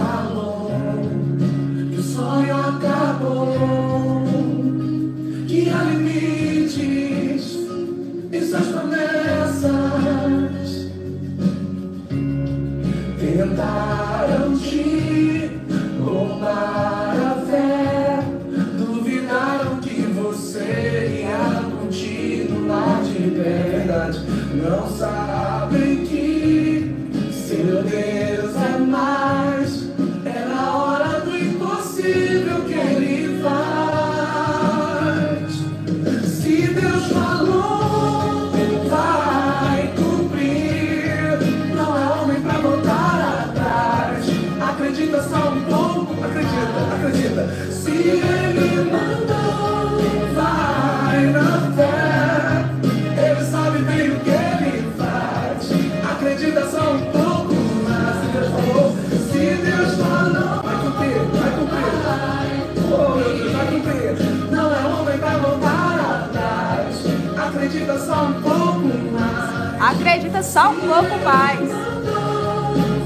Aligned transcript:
falou 0.00 0.59
Acredita 69.90 70.40
só 70.40 70.70
um 70.70 70.76
pouco 70.76 71.18
mais. 71.24 71.68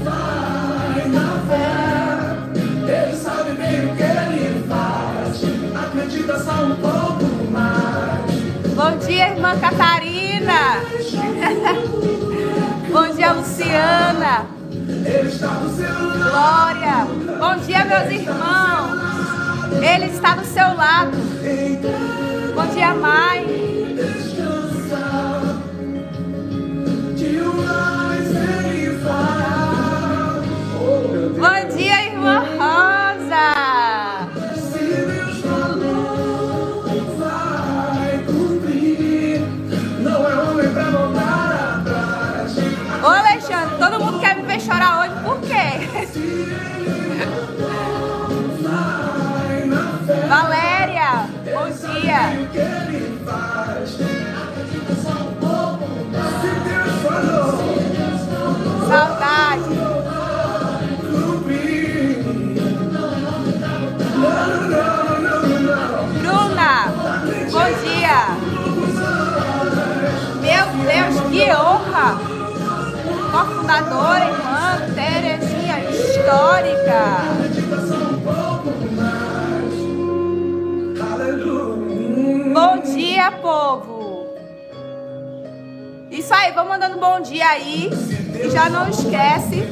Vai 0.03 1.07
na 1.07 1.39
fé. 1.49 2.93
Ele 2.93 3.15
sabe 3.17 3.53
bem 3.53 3.87
o 3.87 3.95
que 3.95 4.03
ele 4.03 4.63
faz. 4.69 5.41
Acredita 5.83 6.37
só 6.43 6.51
um 6.63 6.75
pouco 6.75 7.25
mais. 7.51 8.31
Bom 8.75 8.97
dia, 9.03 9.29
irmã 9.29 9.57
Catarina. 9.59 10.75
Bom 12.93 13.07
dia, 13.15 13.31
Luciana. 13.31 14.45
Ele 14.71 15.27
está 15.27 15.47
do 15.47 15.75
seu 15.75 15.89
lado. 15.89 16.29
Glória. 16.29 17.07
Bom 17.39 17.55
dia, 17.65 17.83
meus 17.83 18.11
irmãos. 18.11 18.99
Ele 19.81 20.05
está 20.05 20.35
do 20.35 20.45
seu 20.45 20.75
lado. 20.75 21.17
Bom 22.53 22.67
dia, 22.67 22.93
mãe. 22.93 23.64
Cofundadora, 73.65 74.25
irmã 74.25 74.93
Terezinha, 74.93 75.89
histórica. 75.89 77.01
Bom 82.53 82.77
dia, 82.93 83.31
povo. 83.31 84.27
Isso 86.11 86.31
aí, 86.31 86.51
vamos 86.51 86.69
mandando 86.69 86.99
bom 86.99 87.19
dia 87.21 87.47
aí. 87.47 87.89
E 88.35 88.49
já 88.51 88.69
não 88.69 88.87
esquece, 88.87 89.63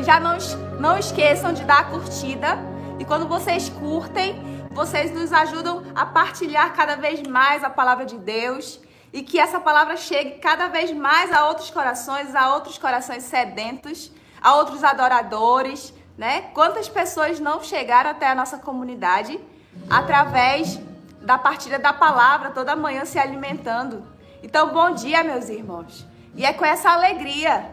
e 0.00 0.02
já 0.02 0.18
não, 0.18 0.36
não 0.80 0.98
esqueçam 0.98 1.52
de 1.52 1.62
dar 1.62 1.78
a 1.78 1.84
curtida. 1.84 2.58
E 2.98 3.04
quando 3.04 3.28
vocês 3.28 3.68
curtem, 3.68 4.66
vocês 4.72 5.14
nos 5.14 5.32
ajudam 5.32 5.84
a 5.94 6.04
partilhar 6.04 6.74
cada 6.74 6.96
vez 6.96 7.22
mais 7.22 7.62
a 7.62 7.70
palavra 7.70 8.04
de 8.04 8.18
Deus. 8.18 8.80
E 9.16 9.22
que 9.22 9.38
essa 9.38 9.58
palavra 9.58 9.96
chegue 9.96 10.32
cada 10.32 10.68
vez 10.68 10.92
mais 10.92 11.32
a 11.32 11.46
outros 11.46 11.70
corações, 11.70 12.34
a 12.34 12.52
outros 12.52 12.76
corações 12.76 13.22
sedentos, 13.22 14.12
a 14.42 14.54
outros 14.56 14.84
adoradores, 14.84 15.94
né? 16.18 16.42
Quantas 16.52 16.86
pessoas 16.86 17.40
não 17.40 17.64
chegaram 17.64 18.10
até 18.10 18.28
a 18.28 18.34
nossa 18.34 18.58
comunidade 18.58 19.40
através 19.88 20.78
da 21.22 21.38
partilha 21.38 21.78
da 21.78 21.94
palavra 21.94 22.50
toda 22.50 22.76
manhã 22.76 23.06
se 23.06 23.18
alimentando. 23.18 24.04
Então, 24.42 24.68
bom 24.68 24.90
dia, 24.90 25.24
meus 25.24 25.48
irmãos. 25.48 26.06
E 26.34 26.44
é 26.44 26.52
com 26.52 26.66
essa 26.66 26.90
alegria 26.90 27.70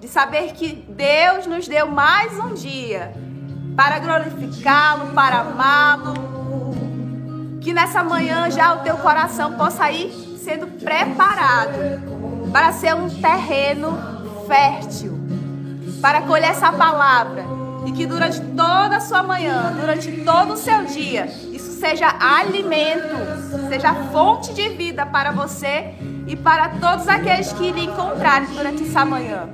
de 0.00 0.08
saber 0.08 0.54
que 0.54 0.72
Deus 0.72 1.46
nos 1.46 1.68
deu 1.68 1.86
mais 1.88 2.38
um 2.38 2.54
dia 2.54 3.12
para 3.76 3.98
glorificá-lo, 3.98 5.12
para 5.12 5.40
amá-lo. 5.40 6.14
Que 7.60 7.74
nessa 7.74 8.02
manhã 8.02 8.50
já 8.50 8.72
o 8.72 8.78
teu 8.78 8.96
coração 8.96 9.58
possa 9.58 9.90
ir 9.90 10.35
sendo 10.46 10.68
preparado 10.78 11.72
para 12.52 12.70
ser 12.72 12.94
um 12.94 13.10
terreno 13.10 13.98
fértil, 14.46 15.18
para 16.00 16.22
colher 16.22 16.50
essa 16.50 16.70
palavra. 16.70 17.44
E 17.84 17.90
que 17.90 18.06
durante 18.06 18.40
toda 18.40 18.96
a 18.96 19.00
sua 19.00 19.24
manhã, 19.24 19.72
durante 19.80 20.12
todo 20.24 20.54
o 20.54 20.56
seu 20.56 20.84
dia, 20.84 21.26
isso 21.52 21.72
seja 21.80 22.14
alimento, 22.20 23.16
seja 23.68 23.92
fonte 24.12 24.54
de 24.54 24.68
vida 24.70 25.04
para 25.04 25.32
você 25.32 25.94
e 26.28 26.36
para 26.36 26.68
todos 26.80 27.08
aqueles 27.08 27.52
que 27.52 27.72
lhe 27.72 27.84
encontrarem 27.84 28.48
durante 28.48 28.84
essa 28.84 29.04
manhã. 29.04 29.48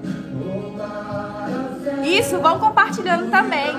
Isso, 2.04 2.38
vão 2.38 2.58
compartilhando 2.58 3.30
também. 3.30 3.70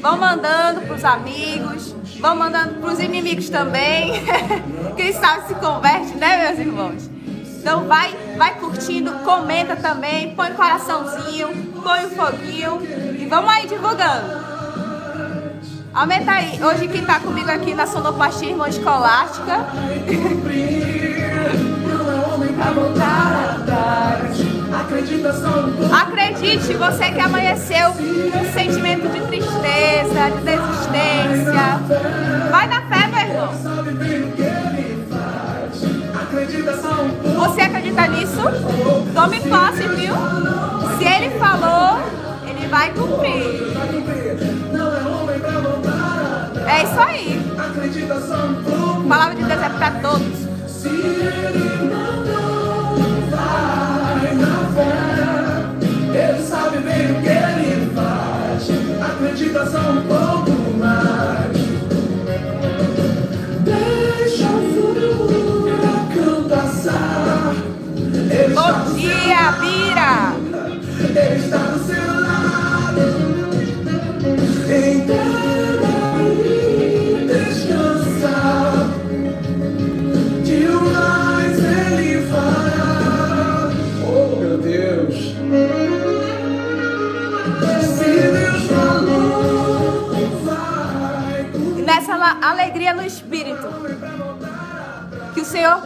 Vão 0.00 0.18
mandando 0.18 0.80
para 0.82 0.94
os 0.94 1.04
amigos, 1.04 1.94
vão 2.22 2.36
mandando 2.36 2.74
para 2.74 2.92
os 2.92 3.00
inimigos 3.00 3.50
também. 3.50 4.22
Quem 4.96 5.12
sabe 5.12 5.48
se 5.48 5.54
converte, 5.56 6.14
né, 6.14 6.46
meus 6.46 6.58
irmãos? 6.60 7.10
Então 7.58 7.86
vai, 7.86 8.16
vai 8.38 8.54
curtindo, 8.58 9.10
comenta 9.24 9.76
também, 9.76 10.34
põe 10.34 10.52
coraçãozinho, 10.52 11.48
põe 11.82 12.06
o 12.06 12.10
foguinho 12.10 12.80
e 13.18 13.26
vamos 13.26 13.52
aí 13.52 13.66
divulgando. 13.66 14.42
Aumenta 15.92 16.32
aí. 16.32 16.58
Hoje 16.62 16.88
quem 16.88 17.04
tá 17.04 17.20
comigo 17.20 17.50
aqui 17.50 17.74
na 17.74 17.86
Sonoplastia 17.86 18.48
Irmã 18.48 18.68
Escolástica. 18.68 19.66
Acredite, 25.92 26.74
você 26.74 27.10
que 27.10 27.20
amanheceu 27.20 27.92
com 27.92 28.38
um 28.38 28.52
sentimento 28.52 29.08
de 29.08 29.20
tristeza, 29.26 30.30
de 30.30 30.40
desistência. 30.42 31.80
Vai 32.50 32.66
na 32.66 32.80
fé, 32.82 33.06
meu 33.08 33.20
irmão. 33.20 33.52
Você 37.36 37.60
acredita 37.60 38.06
nisso? 38.08 38.42
Tome 39.14 39.40
posse, 39.40 39.88
viu? 39.88 40.14
Se 40.98 41.04
ele 41.04 41.30
falou, 41.38 42.00
ele 42.48 42.66
vai 42.68 42.90
cumprir. 42.92 43.72
É. 46.66 46.80
É 46.80 46.84
isso 46.84 47.00
aí. 47.00 47.52
A 49.04 49.08
palavra 49.08 49.34
de 49.34 49.44
Deus 49.44 49.62
é 49.62 49.68
para 49.68 49.90
todos. 50.00 50.42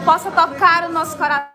Possa 0.06 0.30
tocar 0.30 0.84
o 0.84 0.92
nosso 0.92 1.16
coração. 1.16 1.48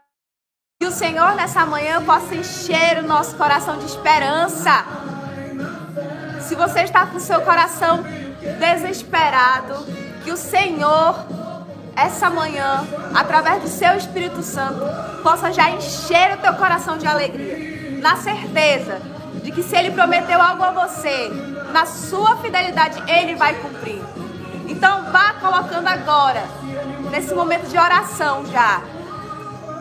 Que 0.80 0.86
o 0.86 0.92
Senhor 0.92 1.36
nessa 1.36 1.66
manhã 1.66 2.04
possa 2.04 2.36
encher 2.36 3.00
o 3.00 3.08
nosso 3.08 3.34
coração 3.38 3.80
de 3.80 3.86
esperança. 3.86 4.86
Se 6.42 6.54
você 6.54 6.82
está 6.82 7.06
com 7.06 7.16
o 7.16 7.20
seu 7.20 7.40
coração 7.42 8.04
desesperado, 8.60 9.86
que 10.26 10.32
o 10.32 10.38
Senhor 10.38 11.16
essa 11.96 12.30
manhã, 12.30 12.86
através 13.16 13.62
do 13.62 13.70
seu 13.70 13.96
Espírito 13.96 14.44
Santo, 14.44 14.82
possa 15.24 15.52
já 15.54 15.70
encher 15.70 16.34
o 16.34 16.38
teu 16.38 16.54
coração 16.56 16.98
de 16.98 17.08
alegria, 17.08 18.02
na 18.02 18.18
certeza 18.18 19.00
de 19.44 19.52
que 19.52 19.64
se 19.64 19.78
ele 19.78 19.92
prometeu 19.92 20.42
algo 20.42 20.64
a 20.64 20.72
você, 20.72 21.30
na 21.72 21.86
sua 21.86 22.36
fidelidade 22.38 23.02
ele 23.10 23.36
vai 23.36 23.54
cumprir. 23.56 24.02
Então 24.72 25.12
vá 25.12 25.34
colocando 25.34 25.86
agora, 25.88 26.44
nesse 27.12 27.36
momento 27.36 27.68
de 27.68 27.78
oração 27.78 28.46
já, 28.46 28.82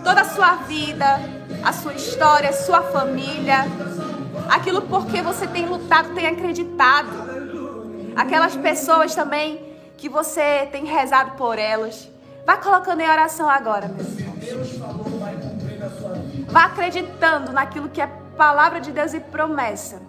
toda 0.02 0.22
a 0.22 0.24
sua 0.24 0.56
vida, 0.56 1.20
a 1.64 1.72
sua 1.72 1.94
história, 1.94 2.50
a 2.50 2.52
sua 2.52 2.82
família, 2.82 3.66
aquilo 4.48 4.82
por 4.82 5.06
que 5.06 5.22
você 5.22 5.46
tem 5.46 5.66
lutado, 5.66 6.12
tem 6.12 6.26
acreditado. 6.26 7.30
Aquelas 8.16 8.56
pessoas 8.56 9.14
também 9.14 9.64
que 9.96 10.08
você 10.08 10.66
tem 10.72 10.84
rezado 10.84 11.32
por 11.32 11.56
elas. 11.56 12.10
Vá 12.44 12.56
colocando 12.56 13.00
em 13.00 13.08
oração 13.08 13.48
agora, 13.48 13.86
irmãos. 13.86 14.16
Vá 16.48 16.64
acreditando 16.64 17.52
naquilo 17.52 17.88
que 17.88 18.02
é 18.02 18.08
palavra 18.36 18.80
de 18.80 18.90
Deus 18.90 19.14
e 19.14 19.20
promessa 19.20 20.02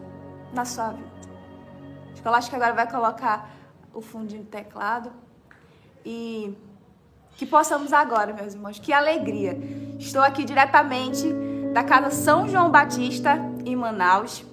na 0.51 0.65
sua 0.65 0.89
vida. 0.89 1.11
Que 2.49 2.55
agora 2.55 2.73
vai 2.73 2.89
colocar 2.89 3.60
o 3.93 4.01
fundinho 4.01 4.43
do 4.43 4.49
teclado. 4.49 5.11
E 6.05 6.55
que 7.37 7.45
possamos 7.45 7.93
agora, 7.93 8.33
meus 8.33 8.53
irmãos, 8.53 8.79
que 8.79 8.91
alegria. 8.93 9.57
Estou 9.99 10.21
aqui 10.21 10.43
diretamente 10.43 11.31
da 11.73 11.83
Casa 11.83 12.11
São 12.11 12.47
João 12.47 12.69
Batista, 12.69 13.37
em 13.65 13.75
Manaus. 13.75 14.45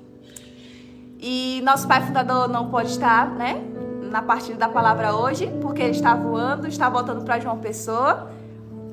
E 1.19 1.61
nosso 1.65 1.89
pai 1.89 2.07
fundador 2.07 2.49
não 2.49 2.71
pode 2.71 2.91
estar, 2.91 3.31
né? 3.31 3.65
na 4.09 4.23
partida 4.23 4.59
da 4.59 4.69
palavra 4.69 5.15
hoje, 5.15 5.47
porque 5.61 5.83
ele 5.83 5.93
está 5.93 6.15
voando, 6.15 6.67
está 6.67 6.89
voltando 6.89 7.25
para 7.25 7.39
João 7.39 7.59
Pessoa. 7.59 8.31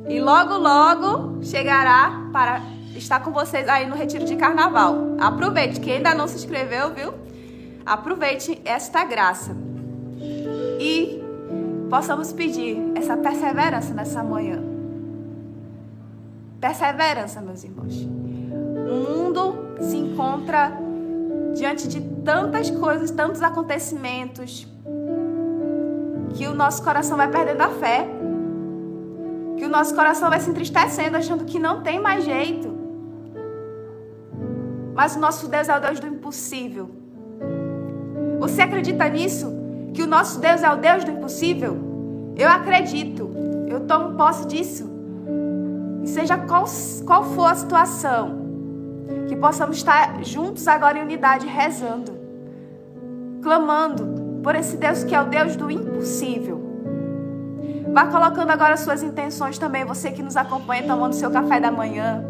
E 0.08 0.20
logo, 0.20 0.56
logo 0.56 1.44
chegará 1.44 2.30
para 2.32 2.62
estar 2.96 3.22
com 3.22 3.32
vocês 3.32 3.68
aí 3.68 3.88
no 3.88 3.96
retiro 3.96 4.26
de 4.26 4.36
carnaval. 4.36 5.16
Aproveite, 5.20 5.80
quem 5.80 5.98
ainda 5.98 6.14
não 6.14 6.28
se 6.28 6.36
inscreveu, 6.36 6.94
viu? 6.94 7.14
Aproveite 7.86 8.62
esta 8.66 9.04
graça. 9.04 9.56
E 10.80 11.22
possamos 11.89 12.33
pedir 12.33 12.77
essa 12.95 13.16
perseverança 13.16 13.94
nessa 13.94 14.24
manhã. 14.24 14.62
Perseverança, 16.60 17.42
meus 17.42 17.63
irmãos. 17.63 18.07
O 18.89 19.13
mundo 19.13 19.56
se 19.80 19.98
encontra 19.98 20.72
diante 21.56 21.88
de 21.88 22.01
tantas 22.24 22.69
coisas, 22.69 23.12
tantos 23.12 23.42
acontecimentos, 23.42 24.68
que 26.36 26.48
o 26.48 26.54
nosso 26.54 26.83
coração 26.83 27.16
vai 27.16 27.30
perdendo 27.30 27.62
a 27.62 27.69
fé, 27.69 28.07
que 29.57 29.66
o 29.66 29.69
nosso 29.69 29.95
coração 29.95 30.30
vai 30.30 30.39
se 30.39 30.50
entristecendo, 30.50 31.16
achando 31.16 31.45
que 31.45 31.57
não 31.57 31.81
tem 31.81 32.00
mais 32.00 32.25
jeito. 32.25 32.75
Mas 34.94 35.16
o 35.16 35.19
nosso 35.19 35.48
Deus 35.48 35.69
é 35.69 35.77
o 35.77 35.80
Deus 35.80 36.00
do 36.00 36.07
impossível. 36.07 36.89
Você 38.39 38.62
acredita 38.62 39.07
nisso? 39.07 39.55
Que 39.96 40.04
o 40.04 40.08
nosso 40.08 40.42
Deus 40.42 40.62
é 40.62 40.70
o 40.70 40.76
Deus 40.76 41.06
do 41.06 41.12
impossível? 41.12 41.78
Eu 42.36 42.50
acredito. 42.50 43.32
Eu 43.66 43.80
tomo 43.88 44.18
posse 44.18 44.46
disso. 44.46 44.92
E 46.04 46.08
seja 46.08 46.38
qual, 46.38 46.66
qual 47.06 47.24
for 47.24 47.50
a 47.50 47.56
situação, 47.56 48.36
que 49.30 49.38
possamos 49.38 49.78
estar 49.78 50.22
juntos 50.22 50.68
agora 50.68 51.00
em 51.00 51.02
unidade, 51.02 51.48
rezando, 51.48 52.12
clamando, 53.42 54.42
por 54.44 54.54
esse 54.54 54.76
Deus 54.76 55.06
que 55.06 55.16
é 55.16 55.22
o 55.22 55.26
Deus 55.26 55.56
do 55.56 55.72
impossível. 55.72 56.62
Vá 57.94 58.06
colocando 58.08 58.52
agora 58.52 58.76
suas 58.76 59.02
intenções 59.02 59.58
também, 59.58 59.86
você 59.86 60.12
que 60.12 60.22
nos 60.22 60.36
acompanha 60.36 60.84
tomando 60.84 61.14
seu 61.14 61.32
café 61.32 61.58
da 61.58 61.72
manhã. 61.72 62.22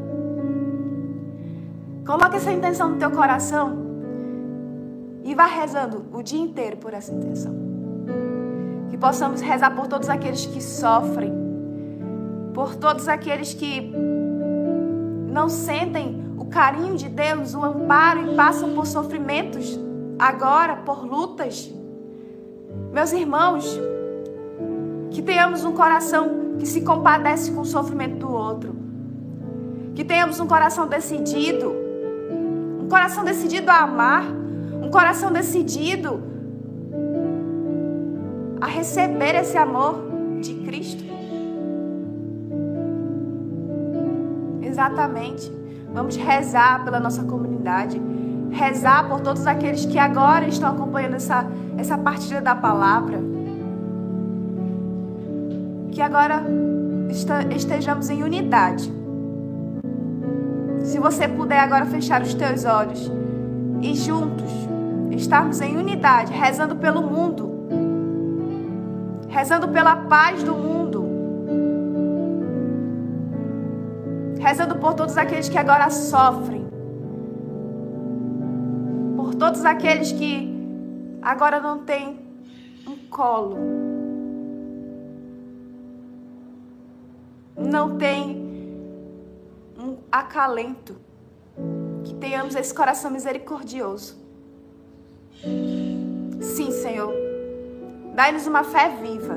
Coloque 2.05 2.35
essa 2.35 2.51
intenção 2.51 2.89
no 2.89 2.97
teu 2.97 3.09
coração 3.09 3.84
e 5.25 5.33
vá 5.33 5.47
rezando 5.47 6.05
o 6.13 6.21
dia 6.21 6.39
inteiro 6.39 6.77
por 6.77 6.93
essa 6.93 7.11
intenção. 7.11 7.51
Que 8.89 8.97
possamos 8.97 9.41
rezar 9.41 9.75
por 9.75 9.87
todos 9.87 10.07
aqueles 10.07 10.45
que 10.45 10.61
sofrem, 10.61 11.33
por 12.53 12.75
todos 12.75 13.07
aqueles 13.07 13.51
que 13.51 13.91
não 15.27 15.49
sentem 15.49 16.23
o 16.37 16.45
carinho 16.45 16.95
de 16.95 17.09
Deus, 17.09 17.55
o 17.55 17.65
amparo 17.65 18.31
e 18.31 18.35
passam 18.35 18.75
por 18.75 18.85
sofrimentos 18.85 19.79
agora, 20.19 20.75
por 20.75 21.03
lutas. 21.03 21.73
Meus 22.93 23.11
irmãos, 23.11 23.79
que 25.09 25.23
tenhamos 25.23 25.65
um 25.65 25.73
coração 25.73 26.55
que 26.59 26.67
se 26.67 26.81
compadece 26.81 27.51
com 27.51 27.61
o 27.61 27.65
sofrimento 27.65 28.17
do 28.17 28.31
outro. 28.31 28.75
Que 29.95 30.03
tenhamos 30.03 30.39
um 30.39 30.45
coração 30.45 30.87
decidido, 30.87 31.73
um 32.79 32.87
coração 32.87 33.23
decidido 33.23 33.71
a 33.71 33.79
amar, 33.79 34.44
coração 34.95 35.29
decidido 35.29 36.23
a 38.61 38.67
receber 38.67 39.35
esse 39.35 39.57
amor 39.57 40.01
de 40.41 40.53
Cristo. 40.53 41.03
Exatamente. 44.61 45.51
Vamos 45.93 46.15
rezar 46.15 46.85
pela 46.85 46.97
nossa 46.97 47.25
comunidade 47.25 47.99
rezar 48.51 49.09
por 49.09 49.19
todos 49.19 49.45
aqueles 49.45 49.85
que 49.85 49.99
agora 49.99 50.47
estão 50.47 50.69
acompanhando 50.69 51.15
essa, 51.15 51.45
essa 51.77 51.97
partida 51.97 52.39
da 52.39 52.55
palavra. 52.55 53.19
Que 55.91 56.01
agora 56.01 56.41
estejamos 57.53 58.09
em 58.09 58.23
unidade. 58.23 58.89
Se 60.85 60.99
você 60.99 61.27
puder 61.27 61.59
agora 61.59 61.85
fechar 61.85 62.21
os 62.21 62.33
teus 62.33 62.63
olhos 62.63 63.11
e 63.81 63.93
juntos 63.93 64.64
estarmos 65.15 65.61
em 65.61 65.77
unidade, 65.77 66.31
rezando 66.31 66.75
pelo 66.75 67.01
mundo, 67.01 67.67
rezando 69.29 69.67
pela 69.69 69.95
paz 69.95 70.43
do 70.43 70.55
mundo, 70.55 71.05
rezando 74.39 74.75
por 74.75 74.93
todos 74.93 75.17
aqueles 75.17 75.49
que 75.49 75.57
agora 75.57 75.89
sofrem. 75.89 76.65
Todos 79.37 79.65
aqueles 79.65 80.13
que 80.13 80.49
agora 81.21 81.59
não 81.59 81.79
têm 81.79 82.19
um 82.87 82.95
colo, 83.09 83.57
não 87.57 87.97
têm 87.97 88.37
um 89.77 89.97
acalento, 90.09 90.95
que 92.05 92.13
tenhamos 92.15 92.55
esse 92.55 92.73
coração 92.73 93.11
misericordioso. 93.11 94.24
Sim, 96.41 96.71
Senhor, 96.71 97.13
dai-nos 98.13 98.47
uma 98.47 98.63
fé 98.63 98.89
viva, 99.01 99.35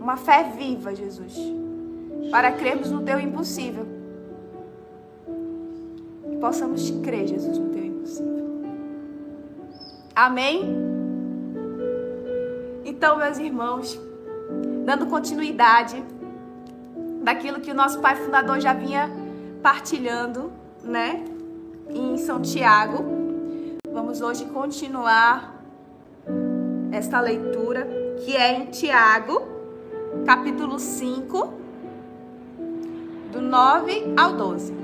uma 0.00 0.16
fé 0.16 0.52
viva, 0.56 0.94
Jesus, 0.94 1.34
para 2.30 2.52
crermos 2.52 2.90
no 2.90 3.02
Teu 3.02 3.18
impossível. 3.18 3.86
Que 6.28 6.36
possamos 6.36 6.90
crer, 7.02 7.28
Jesus, 7.28 7.58
no 7.58 7.70
Teu 7.70 7.84
impossível. 7.84 8.46
Amém? 10.14 10.76
Então, 12.84 13.18
meus 13.18 13.38
irmãos, 13.38 14.00
dando 14.84 15.06
continuidade 15.06 16.02
daquilo 17.22 17.60
que 17.60 17.70
o 17.70 17.74
nosso 17.74 18.00
pai 18.00 18.16
fundador 18.16 18.60
já 18.60 18.72
vinha 18.72 19.10
partilhando, 19.62 20.52
né? 20.82 21.24
Em 21.90 22.16
São 22.16 22.40
Tiago. 22.40 23.15
Vamos 23.96 24.20
hoje 24.20 24.44
continuar 24.44 25.58
esta 26.92 27.18
leitura 27.18 27.88
que 28.22 28.36
é 28.36 28.52
em 28.52 28.66
Tiago, 28.66 29.40
capítulo 30.26 30.78
5, 30.78 31.54
do 33.32 33.40
9 33.40 34.12
ao 34.14 34.34
12. 34.34 34.74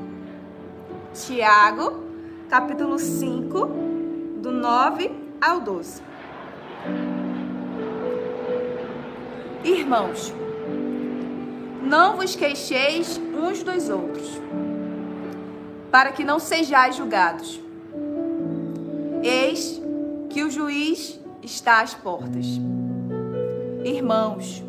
Tiago, 1.13 2.03
capítulo 2.49 2.99
5, 2.99 3.67
do 4.41 4.51
9 4.51 5.11
ao 5.43 5.61
12. 5.61 6.03
Irmãos, 9.63 10.33
não 11.83 12.17
vos 12.17 12.35
queixeis 12.35 13.21
uns 13.35 13.63
dos 13.63 13.91
outros, 13.91 14.41
para 15.91 16.13
que 16.13 16.25
não 16.25 16.39
sejais 16.39 16.97
julgados. 16.97 17.62
Eis 19.23 19.81
que 20.29 20.43
o 20.43 20.51
juiz 20.51 21.21
está 21.43 21.81
às 21.81 21.95
portas. 21.95 22.47
Irmãos, 23.85 24.63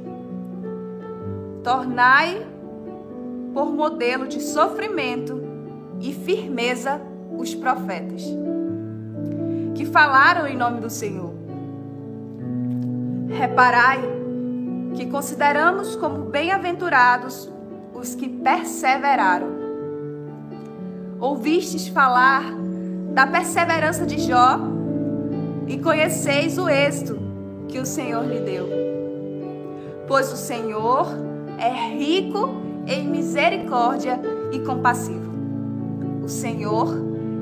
tornai 1.63 2.45
por 3.51 3.71
modelo 3.71 4.27
de 4.27 4.39
sofrimento 4.41 5.41
e 5.99 6.13
firmeza 6.13 7.01
os 7.35 7.55
profetas, 7.55 8.23
que 9.73 9.85
falaram 9.85 10.45
em 10.45 10.55
nome 10.55 10.81
do 10.81 10.89
Senhor. 10.89 11.33
Reparai 13.29 14.01
que 14.95 15.07
consideramos 15.07 15.95
como 15.95 16.25
bem-aventurados 16.25 17.51
os 17.93 18.13
que 18.13 18.29
perseveraram. 18.29 19.47
Ouvistes 21.19 21.87
falar 21.87 22.62
da 23.13 23.27
perseverança 23.27 24.05
de 24.05 24.19
Jó 24.19 24.59
e 25.67 25.77
conheceis 25.77 26.57
o 26.57 26.67
êxito 26.67 27.19
que 27.67 27.79
o 27.79 27.85
Senhor 27.85 28.25
lhe 28.25 28.39
deu. 28.39 28.67
Pois 30.07 30.31
o 30.33 30.35
Senhor 30.35 31.07
é 31.59 31.69
rico 31.95 32.49
em 32.87 33.07
misericórdia 33.07 34.19
e 34.51 34.59
compassivo. 34.59 35.31
O 36.23 36.27
Senhor 36.27 36.89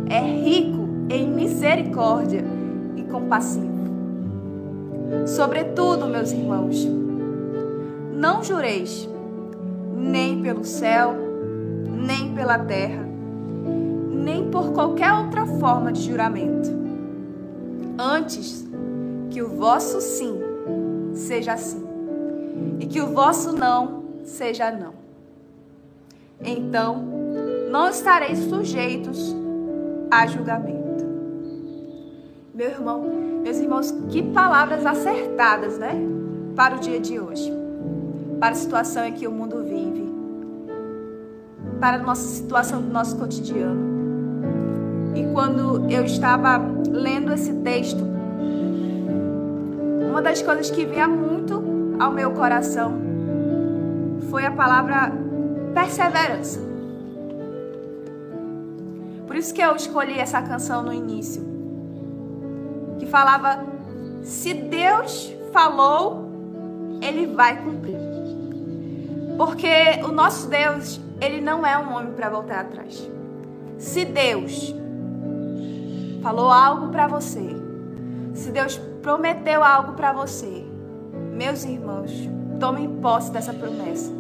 é 0.10 0.20
rico 0.20 0.88
em 1.10 1.28
misericórdia 1.28 2.44
e 2.96 3.04
compassivo. 3.04 3.72
Sobretudo, 5.26 6.06
meus 6.06 6.32
irmãos, 6.32 6.86
não 8.14 8.44
jureis 8.44 9.10
nem 9.96 10.42
pelo 10.42 10.64
céu, 10.64 11.14
nem 11.90 12.34
pela 12.34 12.60
terra, 12.60 13.11
nem 14.22 14.50
por 14.50 14.72
qualquer 14.72 15.12
outra 15.14 15.46
forma 15.46 15.92
de 15.92 16.02
juramento. 16.02 16.70
Antes, 17.98 18.68
que 19.30 19.42
o 19.42 19.50
vosso 19.50 20.00
sim 20.00 20.40
seja 21.14 21.58
sim, 21.58 21.84
e 22.80 22.86
que 22.86 23.02
o 23.02 23.08
vosso 23.08 23.52
não 23.52 24.04
seja 24.24 24.72
não. 24.72 24.94
Então, 26.44 27.04
não 27.70 27.90
estareis 27.90 28.40
sujeitos 28.40 29.36
a 30.10 30.26
julgamento. 30.28 31.06
Meu 32.54 32.70
irmão, 32.70 33.02
meus 33.44 33.58
irmãos, 33.58 33.92
que 34.10 34.22
palavras 34.22 34.86
acertadas, 34.86 35.78
né? 35.78 35.96
Para 36.56 36.76
o 36.76 36.80
dia 36.80 37.00
de 37.00 37.20
hoje. 37.20 37.52
Para 38.40 38.50
a 38.50 38.56
situação 38.56 39.06
em 39.06 39.14
que 39.14 39.28
o 39.28 39.32
mundo 39.32 39.64
vive. 39.64 40.12
Para 41.80 41.98
a 41.98 42.00
nossa 42.00 42.28
situação 42.28 42.82
do 42.82 42.90
nosso 42.90 43.18
cotidiano. 43.18 43.91
E 45.16 45.26
quando 45.34 45.90
eu 45.90 46.04
estava 46.06 46.58
lendo 46.90 47.34
esse 47.34 47.54
texto, 47.54 48.04
uma 50.10 50.22
das 50.22 50.42
coisas 50.42 50.70
que 50.70 50.86
vinha 50.86 51.08
muito 51.08 51.64
ao 52.00 52.12
meu 52.12 52.32
coração 52.32 52.94
foi 54.30 54.46
a 54.46 54.52
palavra 54.52 55.12
perseverança. 55.74 56.60
Por 59.28 59.36
isso 59.36 59.54
que 59.54 59.62
eu 59.62 59.76
escolhi 59.76 60.20
essa 60.20 60.42
canção 60.42 60.84
no 60.84 60.94
início, 60.94 61.44
que 63.00 63.06
falava: 63.06 63.66
se 64.24 64.54
Deus 64.54 65.34
falou, 65.52 66.30
ele 67.02 67.28
vai 67.28 67.62
cumprir. 67.62 67.98
Porque 69.38 69.68
o 70.04 70.10
nosso 70.10 70.48
Deus, 70.48 71.00
ele 71.20 71.42
não 71.42 71.66
é 71.66 71.78
um 71.78 71.94
homem 71.94 72.14
para 72.14 72.30
voltar 72.30 72.60
atrás. 72.60 73.10
Se 73.78 74.06
Deus 74.06 74.76
falou 76.22 76.52
algo 76.52 76.90
para 76.90 77.08
você, 77.08 77.56
se 78.34 78.52
Deus 78.52 78.78
prometeu 79.02 79.64
algo 79.64 79.94
para 79.94 80.14
você, 80.14 80.66
meus 81.34 81.64
irmãos, 81.64 82.12
tomem 82.60 83.00
posse 83.02 83.32
dessa 83.32 83.54
promessa. 83.54 84.12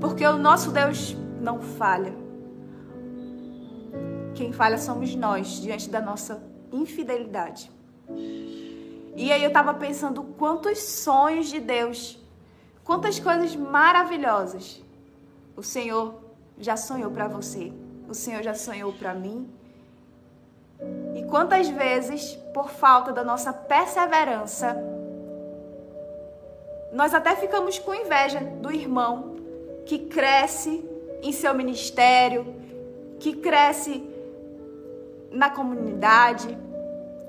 Porque 0.00 0.24
o 0.24 0.38
nosso 0.38 0.70
Deus 0.70 1.16
não 1.40 1.58
falha. 1.60 2.12
Quem 4.34 4.52
falha 4.52 4.78
somos 4.78 5.14
nós 5.14 5.60
diante 5.60 5.90
da 5.90 6.00
nossa 6.00 6.42
infidelidade. 6.70 7.70
E 9.16 9.32
aí 9.32 9.42
eu 9.42 9.48
estava 9.48 9.74
pensando 9.74 10.22
quantos 10.22 10.78
sonhos 10.78 11.48
de 11.48 11.58
Deus, 11.58 12.22
quantas 12.84 13.18
coisas 13.18 13.56
maravilhosas 13.56 14.80
o 15.56 15.62
Senhor 15.62 16.14
já 16.56 16.76
sonhou 16.76 17.10
para 17.10 17.26
você, 17.26 17.72
o 18.08 18.14
Senhor 18.14 18.42
já 18.42 18.54
sonhou 18.54 18.92
para 18.92 19.12
mim. 19.14 19.48
Quantas 21.30 21.68
vezes, 21.68 22.34
por 22.54 22.70
falta 22.70 23.12
da 23.12 23.22
nossa 23.22 23.52
perseverança, 23.52 24.76
nós 26.92 27.12
até 27.12 27.36
ficamos 27.36 27.78
com 27.78 27.94
inveja 27.94 28.40
do 28.40 28.72
irmão 28.72 29.36
que 29.84 29.98
cresce 29.98 30.84
em 31.22 31.32
seu 31.32 31.54
ministério, 31.54 32.46
que 33.20 33.34
cresce 33.34 34.02
na 35.30 35.50
comunidade, 35.50 36.56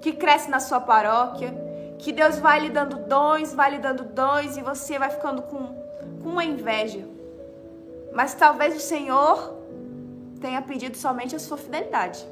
que 0.01 0.13
cresce 0.13 0.49
na 0.49 0.61
sua 0.61 0.79
paróquia, 0.79 1.53
que 1.97 2.13
Deus 2.13 2.39
vai 2.39 2.61
lhe 2.61 2.69
dando 2.69 2.97
dons, 2.99 3.53
vai 3.53 3.71
lhe 3.71 3.79
dando 3.79 4.05
dons 4.05 4.55
e 4.55 4.61
você 4.61 4.97
vai 4.97 5.09
ficando 5.09 5.41
com, 5.41 5.75
com 6.23 6.29
uma 6.29 6.45
inveja. 6.45 7.05
Mas 8.13 8.33
talvez 8.33 8.75
o 8.75 8.79
Senhor 8.79 9.57
tenha 10.39 10.61
pedido 10.61 10.95
somente 10.95 11.35
a 11.35 11.39
sua 11.39 11.57
fidelidade. 11.57 12.25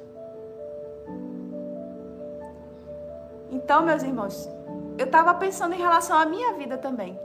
Então, 3.52 3.84
meus 3.84 4.04
irmãos, 4.04 4.50
eu 4.98 5.06
estava 5.06 5.34
pensando 5.34 5.74
em 5.74 5.78
relação 5.78 6.18
à 6.18 6.26
minha 6.26 6.54
vida 6.54 6.78
também. 6.78 7.20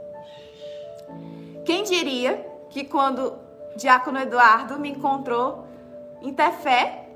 Quem 1.65 1.83
diria 1.83 2.45
que 2.69 2.83
quando 2.83 3.37
Diácono 3.75 4.19
Eduardo 4.19 4.79
me 4.79 4.89
encontrou 4.89 5.65
em 6.21 6.33
Tefé, 6.33 7.07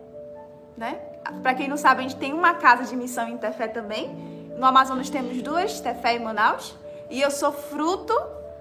né? 0.76 1.02
Para 1.42 1.54
quem 1.54 1.68
não 1.68 1.78
sabe, 1.78 2.00
a 2.00 2.04
gente 2.04 2.16
tem 2.16 2.34
uma 2.34 2.54
casa 2.54 2.84
de 2.84 2.96
missão 2.96 3.28
em 3.28 3.38
Tefé 3.38 3.68
também. 3.68 4.10
No 4.58 4.66
Amazonas 4.66 5.10
temos 5.10 5.42
duas, 5.42 5.80
Tefé 5.80 6.16
e 6.16 6.20
Manaus. 6.20 6.78
E 7.10 7.22
eu 7.22 7.30
sou 7.30 7.52
fruto 7.52 8.14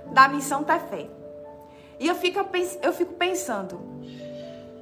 da 0.06 0.28
missão 0.28 0.64
Tefé. 0.64 1.08
E 1.98 2.06
eu 2.06 2.14
fico, 2.14 2.38
eu 2.82 2.92
fico 2.92 3.14
pensando, 3.14 3.80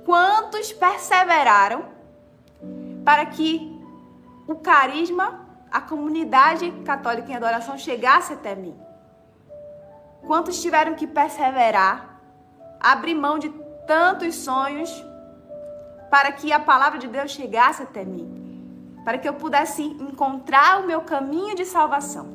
quantos 0.05 0.73
perseveraram 0.73 1.85
para 3.05 3.27
que 3.27 3.75
o 4.47 4.57
carisma, 4.57 5.44
a 5.75 5.81
comunidade 5.81 6.71
católica 6.85 7.33
em 7.33 7.35
adoração 7.35 7.77
chegasse 7.77 8.33
até 8.33 8.55
mim? 8.55 8.77
Quantos 10.25 10.63
tiveram 10.63 10.95
que 10.95 11.05
perseverar, 11.05 12.21
abrir 12.79 13.17
mão 13.17 13.41
de 13.41 13.49
tantos 13.85 14.37
sonhos 14.37 15.05
para 16.09 16.31
que 16.31 16.53
a 16.53 16.61
palavra 16.61 17.01
de 17.01 17.09
Deus 17.09 17.33
chegasse 17.33 17.83
até 17.83 18.05
mim, 18.05 19.03
para 19.05 19.19
que 19.19 19.29
eu 19.29 19.35
pudesse 19.35 19.83
encontrar 19.83 20.81
o 20.81 20.87
meu 20.87 21.01
caminho 21.01 21.57
de 21.57 21.65
salvação. 21.65 22.29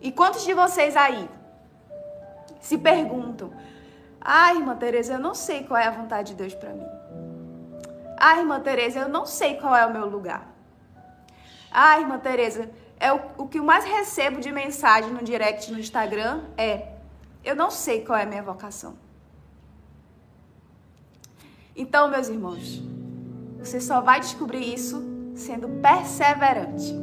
E 0.00 0.10
quantos 0.10 0.42
de 0.42 0.54
vocês 0.54 0.96
aí 0.96 1.28
se 2.62 2.78
perguntam: 2.78 3.52
"Ah, 4.18 4.54
irmã 4.54 4.74
Teresa, 4.74 5.12
eu 5.12 5.18
não 5.18 5.34
sei 5.34 5.64
qual 5.64 5.78
é 5.78 5.86
a 5.86 5.90
vontade 5.90 6.30
de 6.30 6.36
Deus 6.36 6.54
para 6.54 6.72
mim. 6.72 6.88
Ah, 8.16 8.38
irmã 8.38 8.58
Teresa, 8.58 9.00
eu 9.00 9.08
não 9.10 9.26
sei 9.26 9.56
qual 9.56 9.76
é 9.76 9.84
o 9.84 9.92
meu 9.92 10.08
lugar. 10.08 10.51
Ah, 11.72 11.98
irmã 11.98 12.18
Teresa, 12.18 12.70
é 13.00 13.12
o, 13.12 13.20
o 13.38 13.48
que 13.48 13.58
eu 13.58 13.64
mais 13.64 13.84
recebo 13.84 14.40
de 14.40 14.52
mensagem 14.52 15.10
no 15.10 15.22
direct 15.22 15.72
no 15.72 15.78
Instagram 15.78 16.44
é: 16.56 16.92
eu 17.44 17.56
não 17.56 17.70
sei 17.70 18.04
qual 18.04 18.18
é 18.18 18.22
a 18.22 18.26
minha 18.26 18.42
vocação. 18.42 18.96
Então, 21.74 22.10
meus 22.10 22.28
irmãos, 22.28 22.82
você 23.58 23.80
só 23.80 24.00
vai 24.00 24.20
descobrir 24.20 24.72
isso 24.72 25.02
sendo 25.34 25.68
perseverante. 25.80 26.94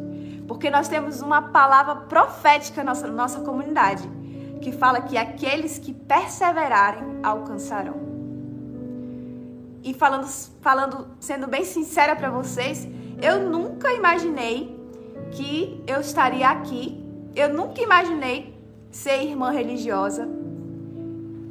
Porque 0.48 0.70
nós 0.70 0.88
temos 0.88 1.22
uma 1.22 1.42
palavra 1.42 1.96
profética 1.96 2.84
na 2.84 2.92
nossa, 2.92 3.08
nossa 3.08 3.40
comunidade 3.42 4.08
que 4.60 4.72
fala 4.72 5.02
que 5.02 5.18
aqueles 5.18 5.80
que 5.80 5.94
perseverarem 5.94 7.20
alcançarão. 7.24 8.10
E 9.84 9.94
falando, 9.94 10.28
falando 10.62 11.08
sendo 11.20 11.48
bem 11.48 11.64
sincera 11.64 12.16
para 12.16 12.30
vocês, 12.30 12.88
eu 13.22 13.50
nunca 13.50 13.94
imaginei 13.94 14.78
que 15.32 15.84
eu 15.86 16.00
estaria 16.02 16.50
aqui. 16.50 17.04
Eu 17.36 17.54
nunca 17.54 17.82
imaginei 17.82 18.58
ser 18.92 19.24
irmã 19.24 19.52
religiosa. 19.52 20.28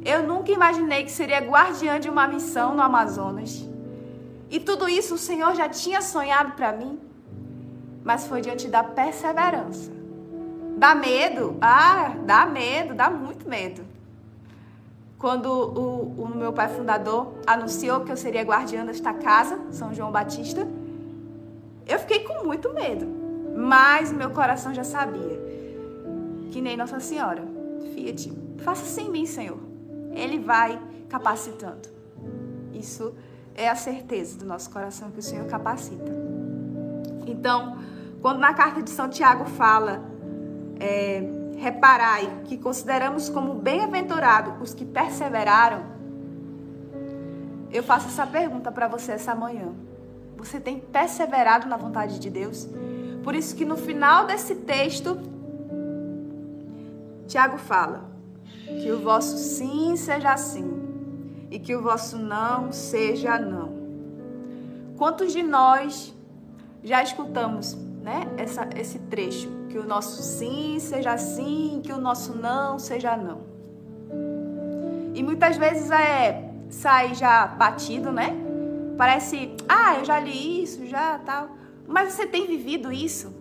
Eu 0.03 0.23
nunca 0.23 0.51
imaginei 0.51 1.03
que 1.03 1.11
seria 1.11 1.39
guardiã 1.39 1.99
de 1.99 2.09
uma 2.09 2.27
missão 2.27 2.75
no 2.75 2.81
Amazonas. 2.81 3.67
E 4.49 4.59
tudo 4.59 4.89
isso 4.89 5.15
o 5.15 5.17
Senhor 5.17 5.55
já 5.55 5.69
tinha 5.69 6.01
sonhado 6.01 6.53
para 6.53 6.73
mim. 6.73 6.99
Mas 8.03 8.27
foi 8.27 8.41
diante 8.41 8.67
da 8.67 8.83
perseverança. 8.83 9.91
Dá 10.77 10.95
medo? 10.95 11.57
Ah, 11.61 12.15
dá 12.25 12.45
medo, 12.45 12.95
dá 12.95 13.09
muito 13.09 13.47
medo. 13.47 13.83
Quando 15.17 15.47
o, 15.51 16.23
o 16.23 16.27
meu 16.33 16.53
pai 16.53 16.69
fundador 16.69 17.33
anunciou 17.45 17.99
que 18.01 18.11
eu 18.11 18.15
seria 18.15 18.41
guardiã 18.41 18.85
desta 18.85 19.13
casa, 19.13 19.59
São 19.69 19.93
João 19.93 20.11
Batista, 20.11 20.65
eu 21.89 21.99
fiquei 21.99 22.19
com 22.19 22.45
muito 22.45 22.73
medo 22.73 23.19
mas 23.59 24.11
meu 24.11 24.29
coração 24.29 24.73
já 24.73 24.85
sabia. 24.85 25.37
que 26.51 26.61
nem 26.61 26.77
Nossa 26.77 26.99
Senhora. 26.99 27.43
Fiat, 27.93 28.31
faça-se 28.59 29.01
em 29.01 29.11
mim, 29.11 29.25
Senhor. 29.25 29.59
Ele 30.13 30.39
vai 30.39 30.81
capacitando. 31.09 31.89
Isso 32.73 33.13
é 33.53 33.67
a 33.67 33.75
certeza 33.75 34.37
do 34.37 34.45
nosso 34.45 34.69
coração 34.69 35.11
que 35.11 35.19
o 35.19 35.21
Senhor 35.21 35.45
capacita. 35.45 36.11
Então, 37.27 37.77
quando 38.21 38.39
na 38.39 38.53
carta 38.53 38.81
de 38.81 38.89
São 38.89 39.09
Tiago 39.09 39.45
fala, 39.45 40.01
é, 40.79 41.21
reparai 41.57 42.41
que 42.45 42.57
consideramos 42.57 43.29
como 43.29 43.53
bem-aventurado 43.53 44.63
os 44.63 44.73
que 44.73 44.85
perseveraram, 44.85 45.83
eu 47.71 47.83
faço 47.83 48.07
essa 48.07 48.25
pergunta 48.25 48.71
para 48.71 48.87
você 48.87 49.11
essa 49.11 49.35
manhã. 49.35 49.88
Você 50.39 50.59
tem 50.59 50.79
perseverado 50.79 51.67
na 51.67 51.75
vontade 51.75 52.17
de 52.17 52.29
Deus? 52.29 52.67
Por 53.23 53.35
isso 53.35 53.55
que 53.55 53.65
no 53.65 53.75
final 53.75 54.25
desse 54.25 54.55
texto, 54.55 55.19
Tiago 57.27 57.57
fala 57.57 58.09
que 58.65 58.89
o 58.91 59.01
vosso 59.01 59.37
sim 59.37 59.97
seja 59.97 60.35
sim 60.37 60.79
e 61.51 61.59
que 61.59 61.75
o 61.75 61.81
vosso 61.81 62.17
não 62.17 62.71
seja 62.71 63.37
não. 63.37 63.77
Quantos 64.97 65.33
de 65.33 65.43
nós 65.43 66.15
já 66.83 67.03
escutamos 67.03 67.75
né, 68.01 68.21
essa, 68.37 68.67
esse 68.77 68.97
trecho? 68.99 69.49
Que 69.69 69.77
o 69.77 69.85
nosso 69.85 70.23
sim 70.23 70.79
seja 70.79 71.17
sim, 71.17 71.81
que 71.83 71.91
o 71.91 71.99
nosso 71.99 72.33
não 72.33 72.79
seja 72.79 73.17
não. 73.17 73.41
E 75.13 75.21
muitas 75.21 75.57
vezes 75.57 75.91
é 75.91 76.49
sai 76.69 77.13
já 77.13 77.45
batido, 77.45 78.11
né? 78.11 78.48
Parece, 78.99 79.55
ah, 79.69 79.97
eu 79.97 80.03
já 80.03 80.19
li 80.19 80.61
isso, 80.61 80.85
já 80.85 81.17
tal. 81.19 81.51
Mas 81.87 82.11
você 82.11 82.27
tem 82.27 82.45
vivido 82.45 82.91
isso? 82.91 83.33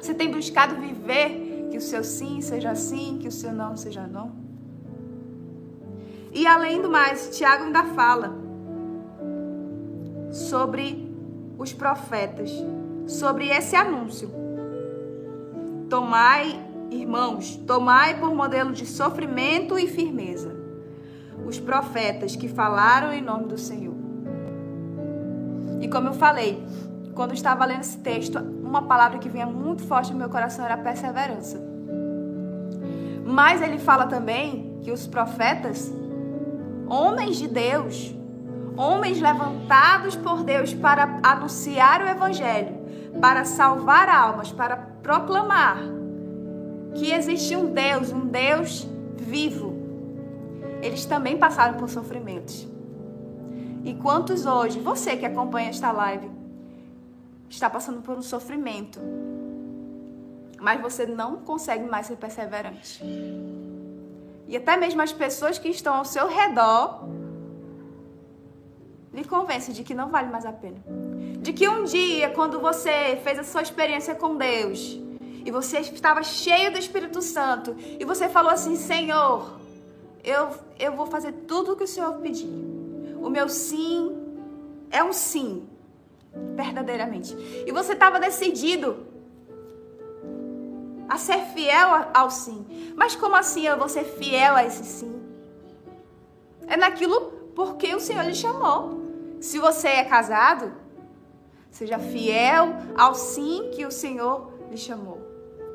Você 0.00 0.12
tem 0.12 0.32
buscado 0.32 0.74
viver 0.74 1.68
que 1.70 1.76
o 1.76 1.80
seu 1.80 2.02
sim 2.02 2.40
seja 2.40 2.74
sim, 2.74 3.18
que 3.20 3.28
o 3.28 3.30
seu 3.30 3.52
não 3.52 3.76
seja 3.76 4.04
não? 4.04 4.32
E 6.32 6.44
além 6.44 6.82
do 6.82 6.90
mais, 6.90 7.38
Tiago 7.38 7.66
ainda 7.66 7.84
fala 7.84 8.36
sobre 10.32 11.08
os 11.56 11.72
profetas, 11.72 12.50
sobre 13.06 13.50
esse 13.50 13.76
anúncio. 13.76 14.28
Tomai, 15.88 16.60
irmãos, 16.90 17.54
tomai 17.64 18.18
por 18.18 18.34
modelo 18.34 18.72
de 18.72 18.86
sofrimento 18.86 19.78
e 19.78 19.86
firmeza 19.86 20.52
os 21.46 21.60
profetas 21.60 22.34
que 22.34 22.48
falaram 22.48 23.12
em 23.12 23.22
nome 23.22 23.46
do 23.46 23.56
Senhor. 23.56 23.95
E 25.80 25.88
como 25.88 26.08
eu 26.08 26.14
falei, 26.14 26.62
quando 27.14 27.30
eu 27.30 27.34
estava 27.34 27.64
lendo 27.64 27.80
esse 27.80 27.98
texto, 27.98 28.38
uma 28.38 28.82
palavra 28.82 29.18
que 29.18 29.28
vinha 29.28 29.46
muito 29.46 29.82
forte 29.82 30.12
no 30.12 30.18
meu 30.18 30.28
coração 30.28 30.64
era 30.64 30.76
perseverança. 30.76 31.60
Mas 33.24 33.62
ele 33.62 33.78
fala 33.78 34.06
também 34.06 34.78
que 34.82 34.92
os 34.92 35.06
profetas, 35.06 35.92
homens 36.88 37.36
de 37.36 37.48
Deus, 37.48 38.14
homens 38.76 39.20
levantados 39.20 40.14
por 40.14 40.44
Deus 40.44 40.74
para 40.74 41.18
anunciar 41.22 42.02
o 42.02 42.08
evangelho, 42.08 42.76
para 43.20 43.44
salvar 43.44 44.08
almas, 44.08 44.52
para 44.52 44.76
proclamar 44.76 45.78
que 46.94 47.12
existe 47.12 47.56
um 47.56 47.72
Deus, 47.72 48.12
um 48.12 48.26
Deus 48.26 48.86
vivo. 49.16 49.74
Eles 50.82 51.04
também 51.04 51.36
passaram 51.36 51.74
por 51.74 51.88
sofrimentos. 51.88 52.68
E 53.86 53.94
quantos 53.94 54.46
hoje, 54.46 54.80
você 54.80 55.16
que 55.16 55.24
acompanha 55.24 55.70
esta 55.70 55.92
live, 55.92 56.28
está 57.48 57.70
passando 57.70 58.02
por 58.02 58.18
um 58.18 58.22
sofrimento, 58.22 58.98
mas 60.60 60.80
você 60.80 61.06
não 61.06 61.36
consegue 61.36 61.84
mais 61.88 62.08
ser 62.08 62.16
perseverante. 62.16 63.00
E 64.48 64.56
até 64.56 64.76
mesmo 64.76 65.00
as 65.00 65.12
pessoas 65.12 65.56
que 65.56 65.68
estão 65.68 65.94
ao 65.94 66.04
seu 66.04 66.26
redor 66.26 67.08
lhe 69.14 69.24
convencem 69.24 69.72
de 69.72 69.84
que 69.84 69.94
não 69.94 70.10
vale 70.10 70.30
mais 70.30 70.44
a 70.44 70.52
pena. 70.52 70.82
De 71.40 71.52
que 71.52 71.68
um 71.68 71.84
dia, 71.84 72.30
quando 72.30 72.58
você 72.58 73.20
fez 73.22 73.38
a 73.38 73.44
sua 73.44 73.62
experiência 73.62 74.16
com 74.16 74.36
Deus, 74.36 75.00
e 75.44 75.50
você 75.52 75.78
estava 75.78 76.24
cheio 76.24 76.72
do 76.72 76.78
Espírito 76.78 77.22
Santo, 77.22 77.76
e 78.00 78.04
você 78.04 78.28
falou 78.28 78.50
assim: 78.50 78.74
Senhor, 78.74 79.60
eu, 80.24 80.48
eu 80.76 80.90
vou 80.96 81.06
fazer 81.06 81.30
tudo 81.46 81.74
o 81.74 81.76
que 81.76 81.84
o 81.84 81.88
Senhor 81.88 82.14
pedir. 82.14 82.75
O 83.26 83.28
meu 83.28 83.48
sim 83.48 84.16
é 84.88 85.02
um 85.02 85.12
sim, 85.12 85.68
verdadeiramente. 86.54 87.36
E 87.66 87.72
você 87.72 87.94
estava 87.94 88.20
decidido 88.20 89.04
a 91.08 91.18
ser 91.18 91.38
fiel 91.52 91.88
ao 92.14 92.30
sim. 92.30 92.64
Mas 92.94 93.16
como 93.16 93.34
assim 93.34 93.66
eu 93.66 93.76
vou 93.76 93.88
ser 93.88 94.04
fiel 94.04 94.54
a 94.54 94.64
esse 94.64 94.84
sim? 94.84 95.12
É 96.68 96.76
naquilo 96.76 97.32
porque 97.56 97.92
o 97.96 97.98
Senhor 97.98 98.24
lhe 98.24 98.34
chamou. 98.34 99.02
Se 99.40 99.58
você 99.58 99.88
é 99.88 100.04
casado, 100.04 100.72
seja 101.68 101.98
fiel 101.98 102.76
ao 102.96 103.16
sim 103.16 103.70
que 103.74 103.84
o 103.84 103.90
Senhor 103.90 104.52
lhe 104.70 104.76
chamou. 104.76 105.18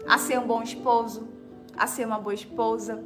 A 0.08 0.18
ser 0.18 0.40
um 0.40 0.48
bom 0.48 0.64
esposo, 0.64 1.28
a 1.78 1.86
ser 1.86 2.06
uma 2.06 2.18
boa 2.18 2.34
esposa, 2.34 3.04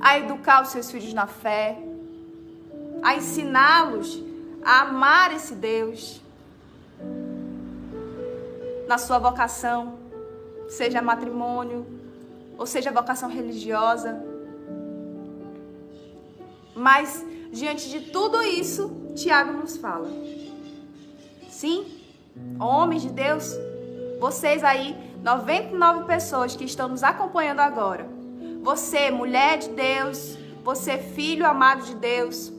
a 0.00 0.18
educar 0.18 0.60
os 0.62 0.70
seus 0.70 0.90
filhos 0.90 1.14
na 1.14 1.28
fé, 1.28 1.89
a 3.02 3.16
ensiná-los 3.16 4.22
a 4.62 4.82
amar 4.82 5.34
esse 5.34 5.54
Deus 5.54 6.20
na 8.86 8.98
sua 8.98 9.18
vocação, 9.18 9.98
seja 10.68 11.00
matrimônio 11.00 11.86
ou 12.58 12.66
seja 12.66 12.90
vocação 12.90 13.30
religiosa. 13.30 14.22
Mas 16.74 17.24
diante 17.52 17.88
de 17.88 18.10
tudo 18.10 18.42
isso, 18.42 18.90
Tiago 19.14 19.52
nos 19.52 19.76
fala. 19.76 20.08
Sim, 21.48 21.86
homens 22.58 23.02
de 23.02 23.10
Deus, 23.10 23.56
vocês 24.18 24.62
aí, 24.62 24.96
99 25.22 26.04
pessoas 26.04 26.56
que 26.56 26.64
estão 26.64 26.88
nos 26.88 27.02
acompanhando 27.02 27.60
agora. 27.60 28.08
Você, 28.62 29.10
mulher 29.10 29.58
de 29.58 29.70
Deus, 29.70 30.36
você, 30.62 30.98
filho 30.98 31.46
amado 31.46 31.84
de 31.84 31.94
Deus, 31.94 32.52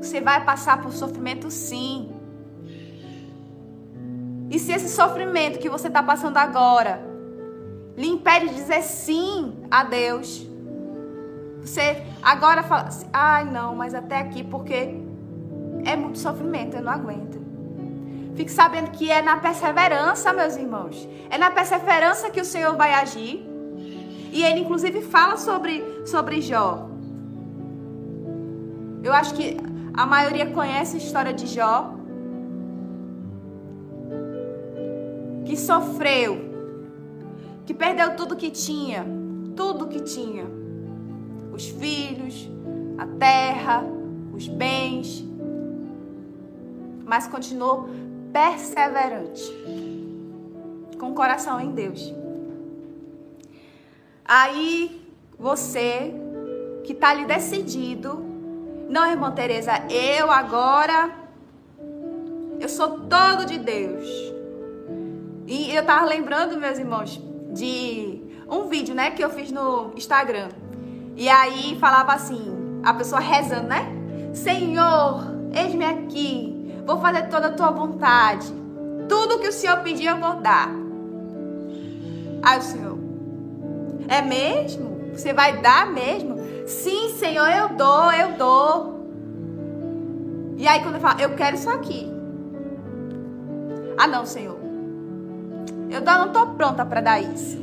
você 0.00 0.20
vai 0.20 0.42
passar 0.44 0.80
por 0.80 0.92
sofrimento 0.92 1.50
sim. 1.50 2.10
E 4.50 4.58
se 4.58 4.72
esse 4.72 4.88
sofrimento 4.88 5.58
que 5.58 5.68
você 5.68 5.88
está 5.88 6.02
passando 6.02 6.38
agora 6.38 7.00
lhe 7.96 8.08
impede 8.08 8.48
de 8.48 8.54
dizer 8.54 8.82
sim 8.82 9.54
a 9.70 9.84
Deus, 9.84 10.46
você 11.60 12.02
agora 12.22 12.62
fala 12.62 12.88
assim, 12.88 13.06
ai 13.12 13.44
não, 13.44 13.76
mas 13.76 13.94
até 13.94 14.18
aqui 14.18 14.42
porque 14.42 14.96
é 15.84 15.94
muito 15.96 16.18
sofrimento, 16.18 16.76
eu 16.76 16.82
não 16.82 16.92
aguento. 16.92 17.38
Fique 18.34 18.50
sabendo 18.50 18.90
que 18.92 19.10
é 19.10 19.20
na 19.20 19.36
perseverança, 19.36 20.32
meus 20.32 20.56
irmãos. 20.56 21.06
É 21.28 21.36
na 21.36 21.50
perseverança 21.50 22.30
que 22.30 22.40
o 22.40 22.44
Senhor 22.44 22.74
vai 22.74 22.94
agir. 22.94 23.46
E 24.32 24.42
ele 24.42 24.60
inclusive 24.60 25.02
fala 25.02 25.36
sobre, 25.36 25.84
sobre 26.06 26.40
Jó. 26.40 26.88
Eu 29.02 29.12
acho 29.12 29.34
que 29.34 29.56
a 29.92 30.06
maioria 30.06 30.46
conhece 30.50 30.96
a 30.96 30.98
história 30.98 31.32
de 31.32 31.46
Jó, 31.46 31.94
que 35.44 35.56
sofreu, 35.56 36.38
que 37.66 37.74
perdeu 37.74 38.14
tudo 38.16 38.36
que 38.36 38.50
tinha, 38.50 39.04
tudo 39.56 39.88
que 39.88 40.00
tinha. 40.00 40.44
Os 41.52 41.68
filhos, 41.68 42.48
a 42.96 43.06
terra, 43.06 43.84
os 44.32 44.46
bens, 44.48 45.24
mas 47.04 47.26
continuou 47.26 47.88
perseverante, 48.32 49.42
com 50.98 51.10
o 51.10 51.14
coração 51.14 51.60
em 51.60 51.72
Deus. 51.72 52.14
Aí 54.24 55.04
você 55.36 56.14
que 56.84 56.92
está 56.92 57.10
ali 57.10 57.24
decidido 57.24 58.29
não, 58.90 59.06
irmã 59.06 59.30
Teresa, 59.30 59.84
eu 59.88 60.30
agora 60.30 61.10
eu 62.60 62.68
sou 62.68 63.00
todo 63.00 63.46
de 63.46 63.56
Deus. 63.58 64.06
E 65.46 65.74
eu 65.74 65.84
tava 65.84 66.04
lembrando, 66.04 66.58
meus 66.58 66.78
irmãos, 66.78 67.20
de 67.52 68.20
um 68.48 68.68
vídeo, 68.68 68.94
né, 68.94 69.12
que 69.12 69.22
eu 69.24 69.30
fiz 69.30 69.50
no 69.52 69.92
Instagram. 69.96 70.48
E 71.16 71.28
aí 71.28 71.78
falava 71.80 72.12
assim, 72.12 72.80
a 72.84 72.92
pessoa 72.92 73.20
rezando, 73.20 73.68
né? 73.68 73.86
Senhor, 74.34 75.22
eis-me 75.54 75.84
aqui. 75.84 76.74
Vou 76.84 77.00
fazer 77.00 77.28
toda 77.28 77.46
a 77.46 77.52
tua 77.52 77.70
vontade. 77.70 78.52
Tudo 79.08 79.38
que 79.38 79.48
o 79.48 79.52
Senhor 79.52 79.78
pedir 79.78 80.06
eu 80.06 80.18
vou 80.18 80.34
dar. 80.40 80.68
Aí 82.42 82.58
o 82.58 82.62
Senhor, 82.62 82.98
é 84.08 84.20
mesmo? 84.20 85.10
Você 85.14 85.32
vai 85.32 85.58
dar 85.58 85.86
mesmo? 85.86 86.39
Sim, 86.70 87.10
Senhor, 87.16 87.48
eu 87.48 87.70
dou, 87.70 88.12
eu 88.12 88.32
dou. 88.36 89.00
E 90.56 90.68
aí 90.68 90.80
quando 90.80 90.94
eu 90.94 91.00
falo, 91.00 91.20
eu 91.20 91.34
quero 91.34 91.56
isso 91.56 91.68
aqui. 91.68 92.08
Ah, 93.98 94.06
não, 94.06 94.24
Senhor. 94.24 94.56
Eu 95.90 96.00
não 96.00 96.26
estou 96.26 96.46
pronta 96.54 96.86
para 96.86 97.00
dar 97.00 97.20
isso. 97.20 97.58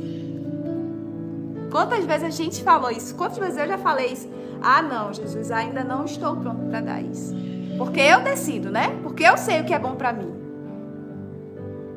Quantas 1.70 2.04
vezes 2.04 2.24
a 2.24 2.30
gente 2.30 2.62
falou 2.62 2.90
isso? 2.90 3.14
Quantas 3.14 3.38
vezes 3.38 3.56
eu 3.56 3.66
já 3.66 3.78
falei 3.78 4.12
isso? 4.12 4.28
Ah, 4.60 4.82
não, 4.82 5.12
Jesus, 5.12 5.50
ainda 5.50 5.82
não 5.82 6.04
estou 6.04 6.36
pronto 6.36 6.66
para 6.66 6.82
dar 6.82 7.02
isso. 7.02 7.34
Porque 7.78 8.00
eu 8.00 8.20
decido, 8.20 8.70
né? 8.70 8.98
Porque 9.02 9.22
eu 9.24 9.38
sei 9.38 9.62
o 9.62 9.64
que 9.64 9.72
é 9.72 9.78
bom 9.78 9.94
para 9.94 10.12
mim. 10.12 10.32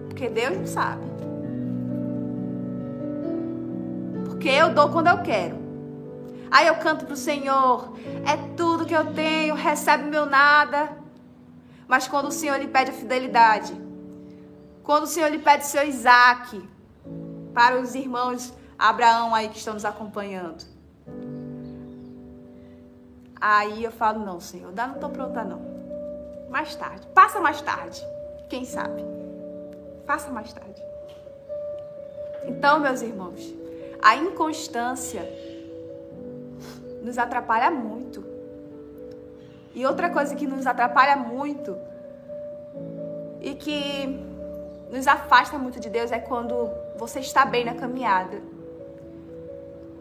Porque 0.08 0.30
Deus 0.30 0.58
não 0.58 0.65
sabe. 0.65 1.04
Porque 4.26 4.47
eu 4.47 4.74
dou 4.74 4.88
quando 4.89 5.08
eu 5.08 5.17
quero. 5.17 5.61
Aí 6.51 6.67
eu 6.67 6.75
canto 6.75 7.05
pro 7.05 7.15
Senhor, 7.15 7.97
é 8.27 8.55
tudo 8.57 8.85
que 8.85 8.93
eu 8.93 9.13
tenho, 9.13 9.55
recebe 9.55 10.03
meu 10.03 10.25
nada. 10.25 10.97
Mas 11.87 12.07
quando 12.07 12.27
o 12.27 12.31
Senhor 12.31 12.57
lhe 12.57 12.67
pede 12.67 12.91
a 12.91 12.93
fidelidade, 12.93 13.73
quando 14.83 15.03
o 15.03 15.07
Senhor 15.07 15.29
lhe 15.29 15.39
pede 15.39 15.65
seu 15.65 15.87
Isaac, 15.87 16.61
para 17.53 17.79
os 17.79 17.95
irmãos 17.95 18.53
Abraão 18.77 19.33
aí 19.35 19.47
que 19.47 19.57
estão 19.57 19.73
nos 19.73 19.85
acompanhando. 19.85 20.63
Aí 23.39 23.83
eu 23.83 23.91
falo, 23.91 24.19
não, 24.25 24.39
Senhor, 24.39 24.71
dá, 24.71 24.87
não 24.87 24.95
estou 24.95 25.09
pronta 25.09 25.43
não. 25.43 25.61
Mais 26.49 26.75
tarde, 26.75 27.07
passa 27.13 27.39
mais 27.39 27.61
tarde, 27.61 28.01
quem 28.49 28.65
sabe. 28.65 29.03
Faça 30.05 30.29
mais 30.31 30.51
tarde. 30.51 30.81
Então, 32.45 32.79
meus 32.79 33.01
irmãos, 33.01 33.41
a 34.01 34.15
inconstância 34.15 35.21
nos 37.01 37.17
atrapalha 37.17 37.71
muito. 37.71 38.23
E 39.73 39.85
outra 39.85 40.09
coisa 40.09 40.35
que 40.35 40.45
nos 40.45 40.67
atrapalha 40.67 41.15
muito 41.15 41.77
e 43.39 43.55
que 43.55 44.19
nos 44.91 45.07
afasta 45.07 45.57
muito 45.57 45.79
de 45.79 45.89
Deus 45.89 46.11
é 46.11 46.19
quando 46.19 46.69
você 46.97 47.19
está 47.19 47.45
bem 47.45 47.65
na 47.65 47.73
caminhada. 47.73 48.41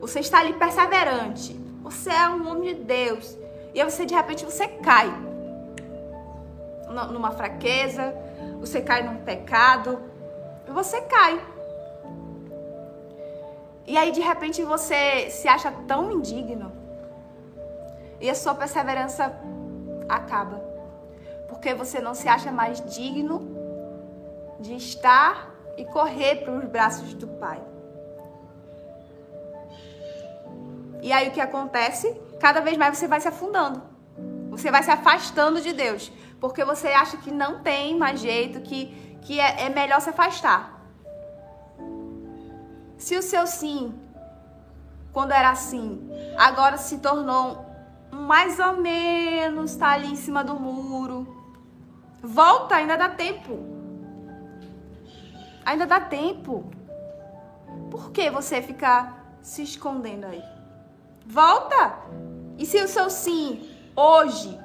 Você 0.00 0.20
está 0.20 0.40
ali 0.40 0.52
perseverante. 0.54 1.54
Você 1.82 2.10
é 2.10 2.28
um 2.28 2.48
homem 2.50 2.74
de 2.74 2.82
Deus. 2.82 3.38
E 3.72 3.80
aí 3.80 3.90
você 3.90 4.04
de 4.04 4.14
repente 4.14 4.44
você 4.44 4.66
cai 4.66 5.08
numa 7.12 7.30
fraqueza, 7.30 8.12
você 8.58 8.80
cai 8.80 9.02
num 9.02 9.18
pecado, 9.18 10.00
você 10.66 11.00
cai. 11.02 11.40
E 13.86 13.96
aí 13.96 14.10
de 14.10 14.20
repente 14.20 14.62
você 14.64 15.30
se 15.30 15.46
acha 15.46 15.70
tão 15.86 16.10
indigno. 16.10 16.79
E 18.20 18.28
a 18.28 18.34
sua 18.34 18.54
perseverança 18.54 19.32
acaba. 20.08 20.62
Porque 21.48 21.74
você 21.74 22.00
não 22.00 22.14
se 22.14 22.28
acha 22.28 22.52
mais 22.52 22.80
digno 22.94 23.40
de 24.60 24.74
estar 24.74 25.50
e 25.76 25.84
correr 25.84 26.44
para 26.44 26.52
os 26.52 26.64
braços 26.64 27.14
do 27.14 27.26
Pai. 27.26 27.60
E 31.02 31.12
aí 31.12 31.28
o 31.28 31.32
que 31.32 31.40
acontece? 31.40 32.14
Cada 32.38 32.60
vez 32.60 32.76
mais 32.76 32.98
você 32.98 33.08
vai 33.08 33.20
se 33.20 33.28
afundando. 33.28 33.82
Você 34.50 34.70
vai 34.70 34.82
se 34.82 34.90
afastando 34.90 35.60
de 35.60 35.72
Deus. 35.72 36.12
Porque 36.38 36.64
você 36.64 36.88
acha 36.88 37.16
que 37.16 37.30
não 37.30 37.60
tem 37.60 37.96
mais 37.96 38.20
jeito, 38.20 38.60
que, 38.60 39.18
que 39.22 39.40
é, 39.40 39.66
é 39.66 39.68
melhor 39.68 40.00
se 40.00 40.10
afastar. 40.10 40.78
Se 42.98 43.16
o 43.16 43.22
seu 43.22 43.46
sim, 43.46 43.94
quando 45.12 45.32
era 45.32 45.50
assim, 45.50 46.10
agora 46.36 46.76
se 46.76 46.98
tornou 46.98 47.69
mais 48.20 48.58
ou 48.58 48.76
menos, 48.76 49.76
tá 49.76 49.90
ali 49.90 50.12
em 50.12 50.16
cima 50.16 50.44
do 50.44 50.54
muro. 50.54 51.26
Volta, 52.22 52.76
ainda 52.76 52.96
dá 52.96 53.08
tempo. 53.08 53.58
Ainda 55.64 55.86
dá 55.86 56.00
tempo. 56.00 56.70
Por 57.90 58.10
que 58.12 58.30
você 58.30 58.62
ficar 58.62 59.36
se 59.42 59.62
escondendo 59.62 60.26
aí? 60.26 60.42
Volta! 61.26 61.98
E 62.58 62.66
se 62.66 62.82
o 62.82 62.88
seu 62.88 63.08
sim 63.08 63.68
hoje 63.96 64.58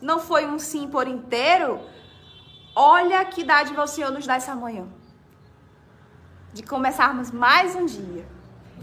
não 0.00 0.18
foi 0.18 0.46
um 0.46 0.58
sim 0.58 0.88
por 0.88 1.06
inteiro, 1.06 1.80
olha 2.74 3.24
que 3.24 3.44
dádiva 3.44 3.82
o 3.82 3.86
Senhor 3.86 4.10
nos 4.10 4.26
dá 4.26 4.36
essa 4.36 4.54
manhã. 4.54 4.86
De 6.52 6.62
começarmos 6.62 7.30
mais 7.30 7.74
um 7.74 7.84
dia. 7.84 8.33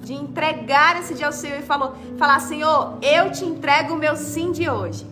De 0.01 0.13
entregar 0.13 0.99
esse 0.99 1.13
dia 1.13 1.27
ao 1.27 1.31
Senhor 1.31 1.59
e 1.59 1.61
falou, 1.61 1.95
falar, 2.17 2.39
Senhor, 2.39 2.97
eu 3.01 3.31
te 3.31 3.45
entrego 3.45 3.93
o 3.93 3.97
meu 3.97 4.15
sim 4.15 4.51
de 4.51 4.69
hoje. 4.69 5.05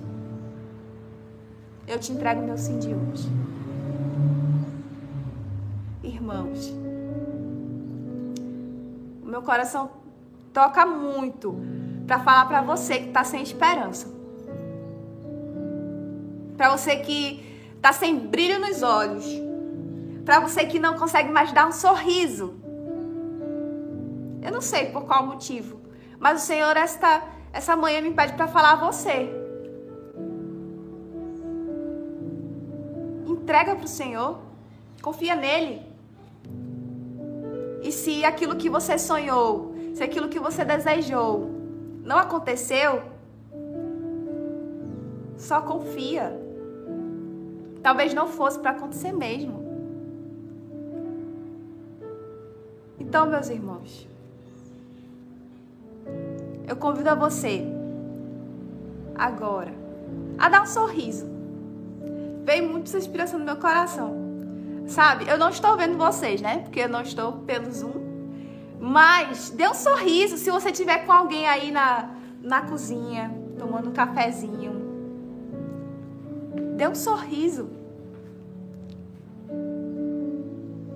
Eu 1.87 1.99
te 1.99 2.11
entrego 2.11 2.41
o 2.41 2.45
meu 2.45 2.57
sim 2.57 2.77
de 2.79 2.87
hoje. 2.87 3.29
Irmãos, 6.03 6.73
o 9.23 9.25
meu 9.25 9.41
coração 9.41 9.89
toca 10.53 10.85
muito 10.85 11.55
para 12.05 12.19
falar 12.19 12.45
para 12.45 12.61
você 12.61 12.99
que 12.99 13.07
está 13.07 13.23
sem 13.23 13.41
esperança. 13.41 14.07
Para 16.57 16.75
você 16.75 16.97
que 16.97 17.43
está 17.75 17.93
sem 17.93 18.17
brilho 18.17 18.59
nos 18.59 18.81
olhos. 18.81 19.25
Para 20.25 20.39
você 20.39 20.65
que 20.65 20.79
não 20.79 20.95
consegue 20.95 21.31
mais 21.31 21.51
dar 21.51 21.67
um 21.67 21.71
sorriso. 21.71 22.55
Eu 24.41 24.51
não 24.51 24.61
sei 24.61 24.87
por 24.87 25.03
qual 25.03 25.25
motivo, 25.25 25.79
mas 26.19 26.43
o 26.43 26.45
Senhor 26.45 26.75
esta 26.77 27.23
essa 27.51 27.75
manhã 27.75 28.01
me 28.01 28.11
pede 28.11 28.33
para 28.33 28.47
falar 28.47 28.73
a 28.73 28.75
você. 28.75 29.29
Entrega 33.27 33.75
para 33.75 33.85
o 33.85 33.87
Senhor, 33.87 34.39
confia 35.01 35.35
nele. 35.35 35.81
E 37.81 37.91
se 37.91 38.23
aquilo 38.23 38.55
que 38.55 38.69
você 38.69 38.97
sonhou, 38.99 39.73
se 39.95 40.03
aquilo 40.03 40.29
que 40.29 40.39
você 40.39 40.63
desejou 40.63 41.49
não 42.03 42.17
aconteceu, 42.17 43.01
só 45.37 45.61
confia. 45.61 46.39
Talvez 47.81 48.13
não 48.13 48.27
fosse 48.27 48.59
para 48.59 48.71
acontecer 48.71 49.11
mesmo. 49.11 49.57
Então, 52.99 53.25
meus 53.25 53.49
irmãos, 53.49 54.07
eu 56.69 56.75
convido 56.75 57.09
a 57.09 57.15
você 57.15 57.65
agora 59.15 59.73
a 60.37 60.47
dar 60.47 60.61
um 60.61 60.67
sorriso. 60.67 61.27
Veio 62.45 62.69
muito 62.69 62.87
essa 62.87 62.99
inspiração 62.99 63.39
no 63.39 63.45
meu 63.45 63.57
coração. 63.57 64.15
Sabe, 64.85 65.27
eu 65.27 65.37
não 65.37 65.49
estou 65.49 65.75
vendo 65.75 65.97
vocês, 65.97 66.39
né? 66.41 66.59
Porque 66.59 66.81
eu 66.81 66.89
não 66.89 67.01
estou 67.01 67.33
pelo 67.39 67.71
Zoom. 67.71 67.91
Mas 68.79 69.49
dê 69.49 69.67
um 69.67 69.73
sorriso 69.73 70.37
se 70.37 70.49
você 70.49 70.71
tiver 70.71 71.05
com 71.05 71.11
alguém 71.11 71.47
aí 71.47 71.71
na, 71.71 72.11
na 72.41 72.61
cozinha, 72.61 73.35
tomando 73.57 73.89
um 73.89 73.93
cafezinho. 73.93 74.73
Dê 76.77 76.87
um 76.87 76.95
sorriso. 76.95 77.69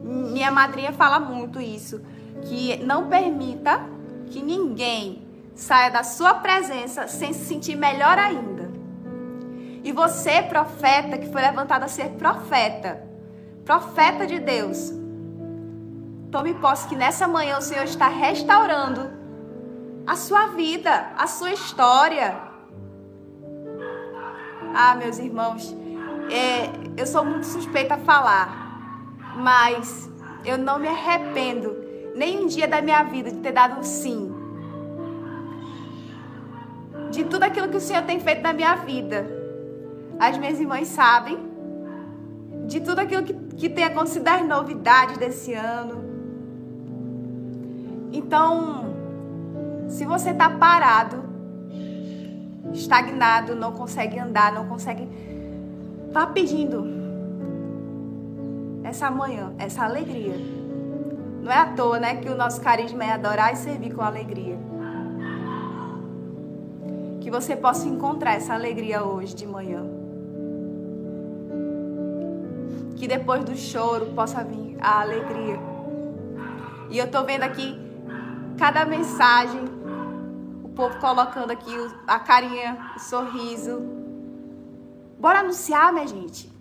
Minha 0.03 0.51
madrinha 0.51 0.93
fala 0.93 1.19
muito 1.19 1.59
isso, 1.59 1.99
que 2.43 2.77
não 2.77 3.09
permita 3.09 3.81
que 4.27 4.41
ninguém 4.41 5.22
saia 5.55 5.89
da 5.89 6.03
sua 6.03 6.35
presença 6.35 7.07
sem 7.07 7.33
se 7.33 7.45
sentir 7.45 7.75
melhor 7.75 8.17
ainda. 8.17 8.71
E 9.83 9.91
você, 9.91 10.41
profeta, 10.41 11.17
que 11.17 11.29
foi 11.29 11.41
levantado 11.41 11.83
a 11.83 11.87
ser 11.87 12.09
profeta, 12.11 13.03
profeta 13.65 14.25
de 14.25 14.39
Deus, 14.39 14.93
Tome 16.33 16.55
posse 16.55 16.87
que 16.87 16.95
nessa 16.95 17.27
manhã 17.27 17.59
o 17.59 17.61
Senhor 17.61 17.83
está 17.83 18.07
restaurando 18.07 19.07
a 20.07 20.15
sua 20.15 20.47
vida, 20.47 21.11
a 21.15 21.27
sua 21.27 21.51
história. 21.51 22.35
Ah, 24.73 24.95
meus 24.95 25.19
irmãos, 25.19 25.71
é, 26.31 26.71
eu 26.97 27.05
sou 27.05 27.23
muito 27.23 27.45
suspeita 27.45 27.93
a 27.93 27.97
falar, 27.99 28.49
mas 29.35 30.09
eu 30.43 30.57
não 30.57 30.79
me 30.79 30.87
arrependo 30.87 31.77
nem 32.15 32.43
um 32.43 32.47
dia 32.47 32.67
da 32.67 32.81
minha 32.81 33.03
vida 33.03 33.29
de 33.29 33.37
ter 33.37 33.51
dado 33.51 33.79
um 33.79 33.83
sim. 33.83 34.32
De 37.13 37.23
tudo 37.25 37.43
aquilo 37.43 37.69
que 37.69 37.77
o 37.77 37.79
Senhor 37.79 38.01
tem 38.03 38.19
feito 38.19 38.41
na 38.41 38.53
minha 38.53 38.75
vida. 38.75 39.27
As 40.19 40.35
minhas 40.35 40.59
irmãs 40.59 40.87
sabem 40.87 41.37
de 42.65 42.81
tudo 42.81 42.97
aquilo 42.97 43.21
que, 43.21 43.33
que 43.33 43.69
tem 43.69 43.83
acontecido, 43.83 44.23
das 44.23 44.43
novidades 44.43 45.19
desse 45.19 45.53
ano. 45.53 46.03
Então, 48.11 48.95
se 49.87 50.05
você 50.05 50.31
está 50.31 50.49
parado, 50.49 51.23
estagnado, 52.73 53.55
não 53.55 53.73
consegue 53.73 54.17
andar, 54.17 54.51
não 54.51 54.67
consegue. 54.67 55.07
Vá 56.11 56.25
pedindo 56.25 56.83
essa 58.83 59.11
manhã, 59.11 59.53
essa 59.59 59.83
alegria. 59.83 60.33
Não 61.43 61.51
é 61.51 61.57
à 61.57 61.67
toa, 61.67 61.99
né, 61.99 62.15
que 62.15 62.29
o 62.29 62.35
nosso 62.35 62.59
carisma 62.59 63.03
é 63.03 63.11
adorar 63.11 63.53
e 63.53 63.55
servir 63.55 63.93
com 63.93 64.01
alegria. 64.01 64.57
Que 67.23 67.31
você 67.31 67.55
possa 67.55 67.87
encontrar 67.87 68.33
essa 68.33 68.53
alegria 68.53 69.01
hoje 69.01 69.33
de 69.33 69.47
manhã. 69.47 69.81
Que 72.97 73.07
depois 73.07 73.45
do 73.45 73.55
choro 73.55 74.07
possa 74.07 74.43
vir 74.43 74.75
a 74.81 74.99
alegria. 74.99 75.57
E 76.89 76.97
eu 76.97 77.09
tô 77.09 77.23
vendo 77.23 77.43
aqui 77.43 77.79
cada 78.57 78.83
mensagem, 78.83 79.61
o 80.65 80.69
povo 80.75 80.99
colocando 80.99 81.51
aqui 81.51 81.71
a 82.05 82.19
carinha, 82.19 82.91
o 82.97 82.99
sorriso. 82.99 83.81
Bora 85.17 85.39
anunciar, 85.39 85.93
minha 85.93 86.05
gente. 86.05 86.51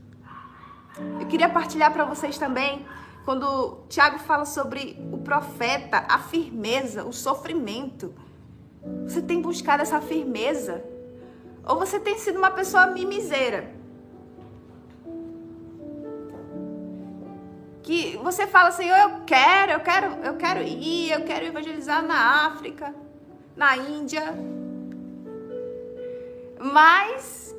Eu 1.19 1.27
queria 1.27 1.49
partilhar 1.49 1.93
para 1.93 2.05
vocês 2.05 2.39
também 2.39 2.87
quando 3.25 3.81
Tiago 3.89 4.21
fala 4.21 4.45
sobre 4.45 4.97
o 5.11 5.19
profeta, 5.19 6.05
a 6.09 6.21
firmeza, 6.21 7.05
o 7.05 7.13
sofrimento. 7.13 8.15
Você 9.07 9.23
tem 9.23 9.41
buscado 9.41 9.83
essa 9.83 10.01
firmeza? 10.01 10.83
Ou 11.67 11.79
você 11.79 12.01
tem 12.01 12.19
sido 12.19 12.39
uma 12.39 12.51
pessoa 12.51 12.87
mimiseira? 12.87 13.71
Que 17.83 18.17
você 18.19 18.47
fala 18.47 18.69
assim, 18.69 18.87
eu 18.87 19.21
quero, 19.27 19.73
eu 19.73 19.81
quero, 19.81 20.07
eu 20.25 20.35
quero 20.37 20.63
ir, 20.63 21.11
eu 21.11 21.25
quero 21.25 21.47
evangelizar 21.47 22.03
na 22.03 22.47
África, 22.47 22.95
na 23.57 23.77
Índia. 23.77 24.23
Mas 26.61 27.55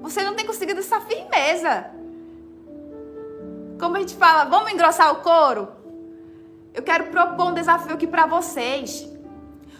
você 0.00 0.22
não 0.22 0.34
tem 0.34 0.46
conseguido 0.46 0.80
essa 0.80 1.00
firmeza. 1.00 1.90
Como 3.78 3.96
a 3.96 4.00
gente 4.00 4.14
fala, 4.14 4.44
vamos 4.44 4.72
engrossar 4.72 5.12
o 5.12 5.16
couro? 5.16 5.68
Eu 6.74 6.82
quero 6.82 7.06
propor 7.06 7.48
um 7.48 7.54
desafio 7.54 7.94
aqui 7.94 8.06
para 8.06 8.26
vocês. 8.26 9.08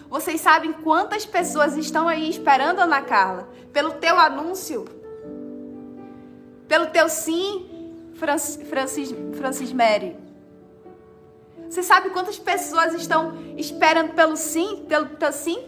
Vocês 0.09 0.41
sabem 0.41 0.73
quantas 0.73 1.23
pessoas 1.25 1.77
estão 1.77 2.07
aí 2.07 2.29
esperando, 2.29 2.79
Ana 2.79 3.01
Carla, 3.01 3.47
pelo 3.71 3.91
teu 3.91 4.17
anúncio? 4.17 4.85
Pelo 6.67 6.87
teu 6.87 7.07
sim, 7.07 7.93
Francis, 8.15 8.67
Francis, 8.67 9.15
Francis 9.37 9.71
Mary? 9.71 10.17
Você 11.69 11.83
sabe 11.83 12.09
quantas 12.09 12.39
pessoas 12.39 12.95
estão 12.95 13.37
esperando 13.55 14.13
pelo 14.13 14.35
sim, 14.35 14.83
pelo 14.89 15.05
teu 15.09 15.31
sim, 15.31 15.63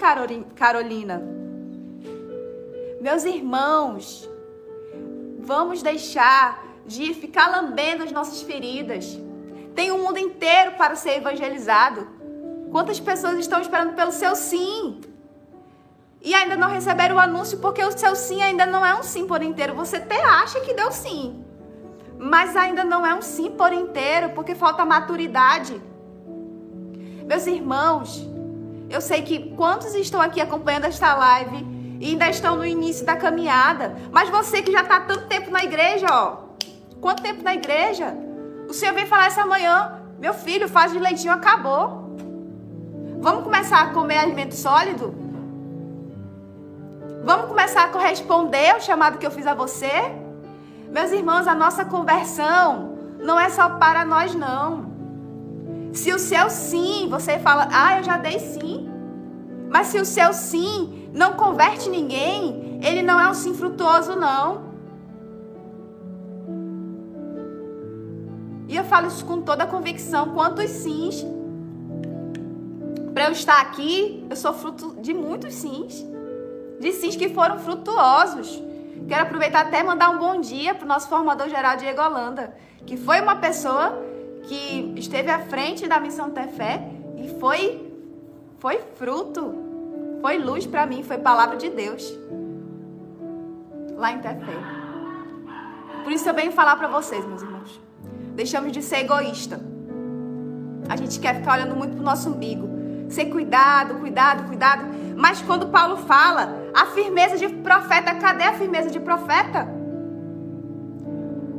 Carolina? 0.56 1.22
Meus 3.00 3.24
irmãos, 3.24 4.28
vamos 5.40 5.84
deixar 5.84 6.66
de 6.86 7.14
ficar 7.14 7.48
lambendo 7.50 8.04
as 8.04 8.12
nossas 8.12 8.42
feridas. 8.42 9.20
Tem 9.76 9.92
um 9.92 10.00
mundo 10.00 10.18
inteiro 10.18 10.72
para 10.72 10.96
ser 10.96 11.18
evangelizado. 11.18 12.08
Quantas 12.72 13.00
pessoas 13.00 13.38
estão 13.38 13.60
esperando 13.60 13.94
pelo 13.94 14.12
seu 14.12 14.34
sim? 14.36 15.02
E 16.22 16.34
ainda 16.34 16.56
não 16.56 16.70
receberam 16.70 17.18
o 17.18 17.20
anúncio 17.20 17.58
porque 17.58 17.84
o 17.84 17.98
seu 17.98 18.16
sim 18.16 18.42
ainda 18.42 18.66
não 18.66 18.86
é 18.86 18.96
um 18.96 19.04
sim 19.04 19.28
por 19.28 19.42
inteiro. 19.42 19.76
Você 19.76 19.98
até 19.98 20.24
acha 20.24 20.62
que 20.62 20.74
deu 20.74 20.92
sim. 20.92 21.44
Mas 22.18 22.56
ainda 22.56 22.84
não 22.84 23.06
é 23.06 23.14
um 23.14 23.22
sim 23.22 23.52
por 23.52 23.74
inteiro 23.74 24.30
porque 24.30 24.56
falta 24.56 24.86
maturidade. 24.86 25.82
Meus 27.26 27.46
irmãos, 27.46 28.26
eu 28.90 29.02
sei 29.02 29.22
que 29.22 29.54
quantos 29.56 29.94
estão 29.96 30.22
aqui 30.22 30.40
acompanhando 30.40 30.86
esta 30.86 31.14
live 31.14 31.66
e 32.00 32.12
ainda 32.12 32.30
estão 32.30 32.56
no 32.56 32.66
início 32.66 33.06
da 33.06 33.18
caminhada. 33.18 33.96
Mas 34.12 34.30
você 34.30 34.62
que 34.62 34.72
já 34.72 34.82
está 34.82 35.02
tanto 35.02 35.28
tempo 35.28 35.52
na 35.52 35.64
igreja, 35.64 36.08
ó. 36.10 36.38
Quanto 37.02 37.22
tempo 37.22 37.44
na 37.44 37.54
igreja? 37.54 38.16
O 38.70 38.74
Senhor 38.74 38.94
veio 38.94 39.08
falar 39.08 39.26
essa 39.26 39.46
manhã, 39.46 40.02
meu 40.20 40.34
filho, 40.34 40.70
faz 40.70 40.92
de 40.92 41.00
leitinho, 41.00 41.34
acabou. 41.34 42.01
Vamos 43.22 43.44
começar 43.44 43.82
a 43.84 43.94
comer 43.94 44.18
alimento 44.18 44.56
sólido? 44.56 45.14
Vamos 47.24 47.46
começar 47.46 47.84
a 47.84 47.90
corresponder 47.90 48.72
ao 48.72 48.82
chamado 48.82 49.20
que 49.20 49.26
eu 49.28 49.30
fiz 49.30 49.46
a 49.46 49.54
você? 49.54 49.92
Meus 50.90 51.12
irmãos, 51.12 51.46
a 51.46 51.54
nossa 51.54 51.86
conversão 51.86 52.98
não 53.20 53.40
é 53.40 53.48
só 53.52 53.70
para 53.78 54.04
nós, 54.04 54.34
não. 54.34 54.90
Se 55.94 56.12
o 56.12 56.18
seu 56.18 56.50
sim, 56.50 57.08
você 57.12 57.38
fala, 57.38 57.68
ah, 57.72 58.00
eu 58.00 58.04
já 58.04 58.18
dei 58.18 58.40
sim. 58.40 58.90
Mas 59.70 59.88
se 59.88 60.00
o 60.00 60.06
seu 60.06 60.34
sim 60.34 61.08
não 61.14 61.34
converte 61.34 61.92
ninguém, 61.92 62.80
ele 62.82 63.04
não 63.04 63.20
é 63.20 63.30
um 63.30 63.36
sim 63.36 63.54
frutuoso, 63.54 64.16
não. 64.16 64.64
E 68.68 68.76
eu 68.76 68.84
falo 68.86 69.06
isso 69.06 69.24
com 69.26 69.42
toda 69.44 69.66
a 69.66 69.68
convicção. 69.68 70.34
Quantos 70.34 70.72
sims? 70.72 71.24
Para 73.14 73.26
eu 73.26 73.32
estar 73.32 73.60
aqui, 73.62 74.26
eu 74.30 74.36
sou 74.36 74.54
fruto 74.54 74.96
de 75.02 75.14
muitos 75.14 75.54
sims. 75.54 76.06
De 76.80 76.92
sims 76.94 77.16
que 77.16 77.30
foram 77.30 77.60
frutuosos. 77.60 78.62
Quero 79.08 79.24
aproveitar 79.24 79.62
até 79.62 79.84
mandar 79.84 80.10
um 80.10 80.18
bom 80.18 80.40
dia 80.40 80.74
para 80.74 80.86
o 80.86 80.88
nosso 80.88 81.10
formador 81.10 81.50
geral 81.50 81.76
Diego 81.76 82.02
Holanda, 82.02 82.56
que 82.86 82.96
foi 82.96 83.20
uma 83.20 83.36
pessoa 83.36 84.02
que 84.44 84.94
esteve 84.96 85.30
à 85.30 85.40
frente 85.40 85.88
da 85.88 86.00
missão 86.00 86.32
Tefé 86.32 86.82
e 87.18 87.28
foi 87.40 87.90
foi 88.60 88.80
fruto, 88.96 89.56
foi 90.22 90.38
luz 90.38 90.68
para 90.68 90.86
mim, 90.86 91.02
foi 91.02 91.18
palavra 91.18 91.58
de 91.58 91.70
Deus 91.70 92.16
lá 93.98 94.12
em 94.12 94.20
Tefé. 94.20 94.58
Por 96.04 96.12
isso 96.12 96.28
eu 96.28 96.34
venho 96.34 96.52
falar 96.52 96.76
para 96.76 96.88
vocês, 96.88 97.26
meus 97.26 97.42
irmãos. 97.42 97.80
Deixamos 98.36 98.72
de 98.72 98.82
ser 98.82 98.98
egoísta. 98.98 99.60
A 100.90 100.96
gente 100.96 101.20
quer 101.20 101.36
ficar 101.36 101.54
olhando 101.54 101.76
muito 101.76 101.96
pro 101.96 102.04
nosso 102.04 102.30
umbigo. 102.30 102.81
Ser 103.12 103.26
cuidado, 103.26 103.96
cuidado, 103.96 104.48
cuidado. 104.48 104.86
Mas 105.18 105.42
quando 105.42 105.68
Paulo 105.68 105.98
fala, 105.98 106.56
a 106.74 106.86
firmeza 106.88 107.38
de 107.38 107.50
profeta, 107.50 108.16
cadê 108.16 108.46
a 108.46 108.54
firmeza 108.54 108.90
de 108.90 109.02
profeta? 109.02 109.68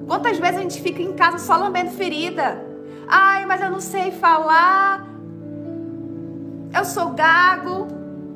Quantas 0.07 0.39
vezes 0.39 0.57
a 0.57 0.63
gente 0.63 0.81
fica 0.81 1.03
em 1.03 1.13
casa 1.13 1.39
só 1.39 1.57
lambendo 1.57 1.91
ferida? 1.91 2.65
Ai, 3.07 3.45
mas 3.45 3.61
eu 3.61 3.71
não 3.71 3.81
sei 3.81 4.11
falar. 4.13 5.07
Eu 6.75 6.85
sou 6.87 7.11
gago. 7.11 7.89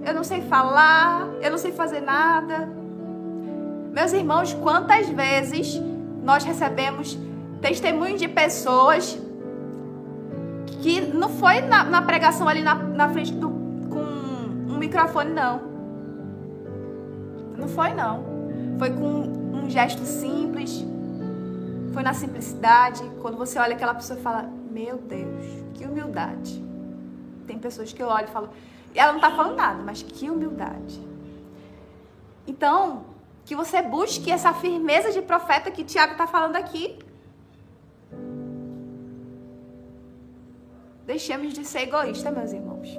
Eu 0.04 0.12
não 0.12 0.22
sei 0.22 0.42
falar. 0.42 1.26
Eu 1.40 1.50
não 1.50 1.58
sei 1.58 1.72
fazer 1.72 2.00
nada. 2.00 2.68
Meus 3.92 4.12
irmãos, 4.12 4.52
quantas 4.52 5.08
vezes 5.08 5.80
nós 6.22 6.44
recebemos 6.44 7.18
testemunho 7.62 8.18
de 8.18 8.28
pessoas 8.28 9.18
que 10.82 11.00
não 11.00 11.28
foi 11.28 11.60
na, 11.60 11.84
na 11.84 12.02
pregação 12.02 12.48
ali 12.48 12.62
na, 12.62 12.74
na 12.74 13.08
frente 13.08 13.32
do, 13.32 13.48
com 13.48 14.72
um 14.72 14.78
microfone, 14.78 15.32
não. 15.32 15.60
Não 17.56 17.68
foi, 17.68 17.94
não. 17.94 18.24
Foi 18.78 18.90
com 18.90 19.04
um 19.04 19.70
gesto 19.70 20.04
simples. 20.04 20.84
Foi 21.92 22.02
na 22.02 22.12
simplicidade. 22.12 23.02
Quando 23.22 23.36
você 23.36 23.58
olha 23.58 23.74
aquela 23.74 23.94
pessoa 23.94 24.18
e 24.18 24.22
fala: 24.22 24.50
Meu 24.70 24.98
Deus, 24.98 25.44
que 25.74 25.84
humildade. 25.84 26.62
Tem 27.46 27.58
pessoas 27.58 27.92
que 27.92 28.02
eu 28.02 28.08
olho 28.08 28.26
e 28.28 28.30
falo: 28.30 28.50
Ela 28.94 29.12
não 29.12 29.20
está 29.20 29.30
falando 29.34 29.56
nada, 29.56 29.82
mas 29.82 30.02
que 30.02 30.28
humildade. 30.28 31.00
Então, 32.46 33.04
que 33.44 33.56
você 33.56 33.80
busque 33.80 34.30
essa 34.30 34.52
firmeza 34.52 35.10
de 35.10 35.22
profeta 35.22 35.70
que 35.70 35.84
Tiago 35.84 36.12
está 36.12 36.26
falando 36.26 36.56
aqui. 36.56 36.98
Deixemos 41.06 41.54
de 41.54 41.64
ser 41.64 41.82
egoístas, 41.82 42.34
meus 42.34 42.52
irmãos. 42.52 42.98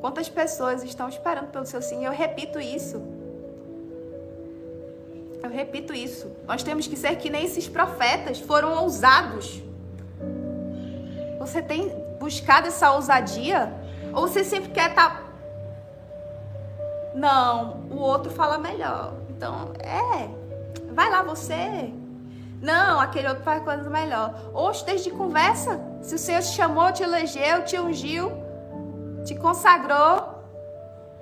Quantas 0.00 0.28
pessoas 0.28 0.82
estão 0.82 1.08
esperando 1.08 1.48
pelo 1.48 1.66
seu 1.66 1.82
sim? 1.82 2.04
Eu 2.04 2.12
repito 2.12 2.58
isso. 2.58 3.02
Eu 5.42 5.50
repito 5.50 5.92
isso. 5.92 6.34
Nós 6.46 6.62
temos 6.62 6.86
que 6.86 6.96
ser 6.96 7.16
que 7.16 7.28
nem 7.28 7.44
esses 7.44 7.68
profetas 7.68 8.40
foram 8.40 8.82
ousados. 8.82 9.62
Você 11.38 11.60
tem 11.60 11.90
buscado 12.18 12.68
essa 12.68 12.90
ousadia? 12.92 13.72
Ou 14.14 14.26
você 14.26 14.42
sempre 14.42 14.70
quer 14.70 14.90
estar. 14.90 15.10
Tá... 15.10 15.32
Não, 17.14 17.82
o 17.90 17.98
outro 17.98 18.32
fala 18.32 18.56
melhor. 18.56 19.14
Então, 19.28 19.72
é. 19.78 20.28
Vai 20.92 21.10
lá 21.10 21.22
você. 21.22 21.92
Não, 22.62 23.00
aquele 23.00 23.26
outro 23.26 23.42
faz 23.42 23.60
coisa 23.64 23.90
melhor. 23.90 24.34
Oxe, 24.54 24.86
desde 24.86 25.10
conversa. 25.10 25.80
Se 26.00 26.14
o 26.14 26.18
Senhor 26.18 26.40
te 26.40 26.52
chamou, 26.54 26.92
te 26.92 27.02
elegeu, 27.02 27.64
te 27.64 27.76
ungiu, 27.76 28.30
te 29.24 29.34
consagrou, 29.34 30.32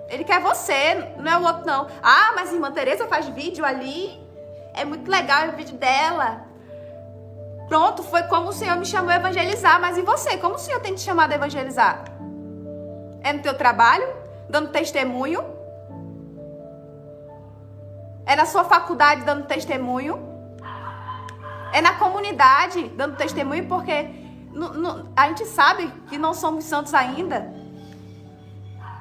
Ele 0.07 0.23
quer 0.23 0.41
você, 0.41 1.15
não 1.17 1.33
é 1.33 1.39
o 1.39 1.45
outro 1.45 1.65
não. 1.65 1.87
Ah, 2.03 2.33
mas 2.35 2.53
irmã 2.53 2.71
Tereza 2.71 3.07
faz 3.07 3.27
vídeo 3.29 3.65
ali. 3.65 4.21
É 4.75 4.85
muito 4.85 5.11
legal 5.11 5.49
o 5.49 5.53
vídeo 5.53 5.77
dela. 5.79 6.45
Pronto, 7.69 8.03
foi 8.03 8.25
como 8.25 8.49
o 8.49 8.53
Senhor 8.53 8.77
me 8.77 8.85
chamou 8.85 9.11
a 9.11 9.17
evangelizar. 9.17 9.81
Mas 9.81 9.97
e 9.97 10.03
você? 10.03 10.37
Como 10.37 10.57
o 10.57 10.59
Senhor 10.59 10.81
tem 10.81 10.95
te 10.95 11.01
chamado 11.01 11.33
a 11.33 11.37
evangelizar? 11.37 12.05
É 13.23 13.33
no 13.33 13.41
teu 13.41 13.55
trabalho? 13.55 14.07
Dando 14.49 14.71
testemunho? 14.71 15.45
É 18.27 18.35
na 18.35 18.45
sua 18.45 18.65
faculdade 18.65 19.23
dando 19.23 19.47
testemunho? 19.47 20.40
É 21.73 21.81
na 21.81 21.95
comunidade, 21.95 22.89
dando 22.91 23.17
testemunho, 23.17 23.67
porque 23.67 24.11
a 25.17 25.29
gente 25.29 25.47
sabe 25.47 25.93
que 26.09 26.19
não 26.19 26.35
somos 26.35 26.65
santos 26.65 26.93
ainda. 26.95 27.53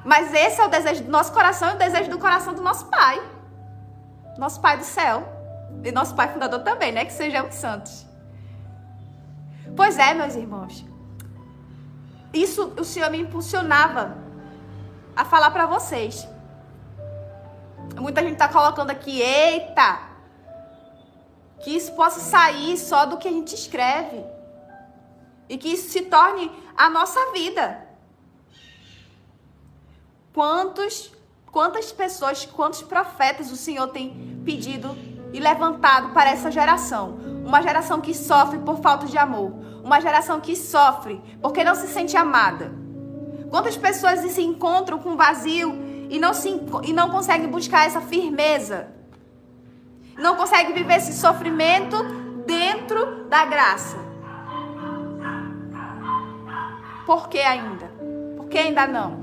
Mas 0.05 0.33
esse 0.33 0.61
é 0.61 0.65
o 0.65 0.69
desejo 0.69 1.03
do 1.03 1.11
nosso 1.11 1.33
coração 1.33 1.71
e 1.71 1.75
o 1.75 1.77
desejo 1.77 2.09
do 2.09 2.17
coração 2.17 2.53
do 2.53 2.61
nosso 2.61 2.85
Pai. 2.85 3.21
Nosso 4.37 4.61
Pai 4.61 4.77
do 4.77 4.83
céu. 4.83 5.27
E 5.83 5.91
nosso 5.91 6.15
Pai 6.15 6.27
fundador 6.27 6.59
também, 6.59 6.91
né? 6.91 7.05
Que 7.05 7.13
sejamos 7.13 7.55
santos. 7.55 8.05
Pois 9.75 9.97
é, 9.97 10.13
meus 10.13 10.35
irmãos. 10.35 10.85
Isso 12.33 12.73
o 12.77 12.83
Senhor 12.83 13.09
me 13.09 13.19
impulsionava 13.19 14.17
a 15.15 15.25
falar 15.25 15.51
para 15.51 15.65
vocês. 15.65 16.27
Muita 17.95 18.21
gente 18.21 18.37
tá 18.37 18.47
colocando 18.47 18.91
aqui, 18.91 19.21
eita, 19.21 19.99
que 21.61 21.75
isso 21.75 21.91
possa 21.93 22.19
sair 22.19 22.77
só 22.77 23.05
do 23.05 23.17
que 23.17 23.27
a 23.27 23.31
gente 23.31 23.53
escreve. 23.53 24.23
E 25.47 25.57
que 25.57 25.69
isso 25.69 25.89
se 25.89 26.01
torne 26.01 26.51
a 26.77 26.89
nossa 26.89 27.31
vida. 27.31 27.87
Quantos, 30.33 31.11
quantas 31.51 31.91
pessoas, 31.91 32.45
quantos 32.45 32.81
profetas 32.83 33.51
o 33.51 33.55
Senhor 33.55 33.87
tem 33.87 34.41
pedido 34.45 34.95
e 35.33 35.39
levantado 35.39 36.13
para 36.13 36.29
essa 36.29 36.51
geração? 36.51 37.17
Uma 37.43 37.61
geração 37.61 37.99
que 37.99 38.13
sofre 38.13 38.59
por 38.59 38.79
falta 38.79 39.07
de 39.07 39.17
amor. 39.17 39.51
Uma 39.83 39.99
geração 39.99 40.39
que 40.39 40.55
sofre 40.55 41.19
porque 41.41 41.63
não 41.63 41.73
se 41.73 41.87
sente 41.87 42.15
amada. 42.15 42.71
Quantas 43.49 43.75
pessoas 43.75 44.19
se 44.19 44.41
encontram 44.41 44.99
com 44.99 45.17
vazio 45.17 45.75
e 46.09 46.19
não, 46.19 46.33
se, 46.33 46.49
e 46.83 46.93
não 46.93 47.09
conseguem 47.09 47.49
buscar 47.49 47.87
essa 47.87 47.99
firmeza? 47.99 48.98
Não 50.19 50.35
conseguem 50.35 50.73
viver 50.73 50.97
esse 50.97 51.13
sofrimento 51.13 52.03
dentro 52.45 53.25
da 53.29 53.45
graça. 53.45 53.97
Por 57.05 57.29
que 57.29 57.39
ainda? 57.39 57.87
Por 58.37 58.47
que 58.47 58.57
ainda 58.57 58.85
não? 58.85 59.17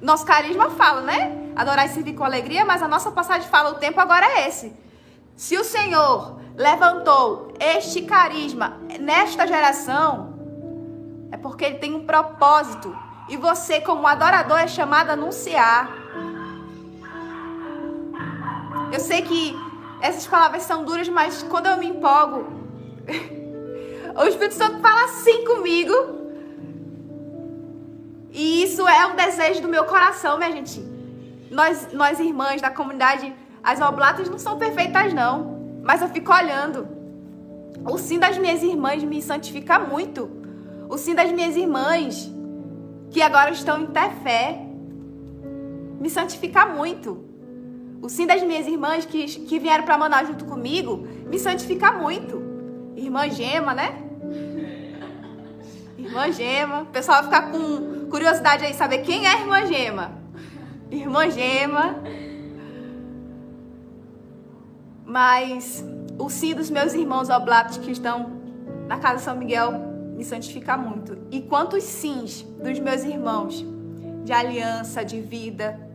Nosso 0.00 0.24
carisma 0.24 0.70
fala, 0.70 1.00
né? 1.00 1.52
Adorar 1.56 1.86
e 1.86 1.88
servir 1.88 2.14
com 2.14 2.24
alegria, 2.24 2.64
mas 2.64 2.82
a 2.82 2.88
nossa 2.88 3.10
passagem 3.10 3.48
fala, 3.48 3.70
o 3.70 3.74
tempo 3.74 4.00
agora 4.00 4.24
é 4.24 4.48
esse. 4.48 4.72
Se 5.34 5.56
o 5.56 5.64
Senhor 5.64 6.40
levantou 6.56 7.54
este 7.58 8.02
carisma 8.02 8.78
nesta 9.00 9.46
geração, 9.46 10.34
é 11.32 11.36
porque 11.36 11.64
ele 11.64 11.78
tem 11.78 11.94
um 11.94 12.06
propósito. 12.06 12.96
E 13.28 13.36
você, 13.36 13.80
como 13.80 14.06
adorador, 14.06 14.58
é 14.58 14.68
chamado 14.68 15.10
a 15.10 15.12
anunciar. 15.14 15.99
Eu 18.92 19.00
sei 19.00 19.22
que 19.22 19.56
essas 20.00 20.26
palavras 20.26 20.62
são 20.62 20.84
duras, 20.84 21.08
mas 21.08 21.42
quando 21.42 21.66
eu 21.66 21.76
me 21.76 21.86
empolgo, 21.86 22.46
o 24.16 24.24
Espírito 24.24 24.54
Santo 24.54 24.80
fala 24.80 25.04
assim 25.04 25.44
comigo. 25.44 25.94
E 28.32 28.62
isso 28.64 28.86
é 28.86 29.06
um 29.06 29.16
desejo 29.16 29.62
do 29.62 29.68
meu 29.68 29.84
coração, 29.84 30.38
minha 30.38 30.50
gente. 30.50 30.80
Nós, 31.50 31.92
nós 31.92 32.20
irmãs 32.20 32.60
da 32.60 32.70
comunidade 32.70 33.34
as 33.62 33.80
oblatas 33.80 34.28
não 34.28 34.38
são 34.38 34.58
perfeitas, 34.58 35.12
não. 35.12 35.80
Mas 35.82 36.00
eu 36.00 36.08
fico 36.08 36.32
olhando. 36.32 36.88
O 37.84 37.98
sim 37.98 38.18
das 38.18 38.36
minhas 38.38 38.62
irmãs 38.62 39.02
me 39.02 39.20
santifica 39.22 39.78
muito. 39.78 40.30
O 40.88 40.96
sim 40.96 41.14
das 41.14 41.30
minhas 41.32 41.56
irmãs, 41.56 42.30
que 43.10 43.22
agora 43.22 43.50
estão 43.50 43.80
em 43.80 43.86
té 43.86 44.10
fé, 44.22 44.66
me 46.00 46.08
santifica 46.08 46.66
muito. 46.66 47.29
O 48.02 48.08
sim 48.08 48.26
das 48.26 48.42
minhas 48.42 48.66
irmãs 48.66 49.04
que, 49.04 49.26
que 49.26 49.58
vieram 49.58 49.84
para 49.84 49.98
Manaus 49.98 50.28
junto 50.28 50.44
comigo, 50.46 51.06
me 51.26 51.38
santifica 51.38 51.92
muito. 51.92 52.42
Irmã 52.96 53.28
Gema, 53.28 53.74
né? 53.74 54.02
Irmã 55.98 56.32
Gema. 56.32 56.82
O 56.82 56.86
pessoal 56.86 57.22
vai 57.22 57.24
ficar 57.24 57.52
com 57.52 58.08
curiosidade 58.08 58.64
aí, 58.64 58.72
saber 58.74 58.98
quem 58.98 59.26
é 59.26 59.28
a 59.28 59.40
Irmã 59.40 59.66
Gema. 59.66 60.12
Irmã 60.90 61.30
Gema. 61.30 61.96
Mas 65.04 65.84
o 66.18 66.30
sim 66.30 66.54
dos 66.54 66.70
meus 66.70 66.94
irmãos 66.94 67.28
oblatos 67.28 67.78
que 67.78 67.90
estão 67.90 68.40
na 68.86 68.98
casa 68.98 69.18
São 69.18 69.36
Miguel 69.36 69.72
me 70.16 70.24
santifica 70.24 70.76
muito. 70.76 71.18
E 71.30 71.42
quantos 71.42 71.84
sims 71.84 72.42
dos 72.42 72.78
meus 72.78 73.04
irmãos 73.04 73.64
de 74.24 74.32
aliança, 74.32 75.04
de 75.04 75.20
vida, 75.20 75.89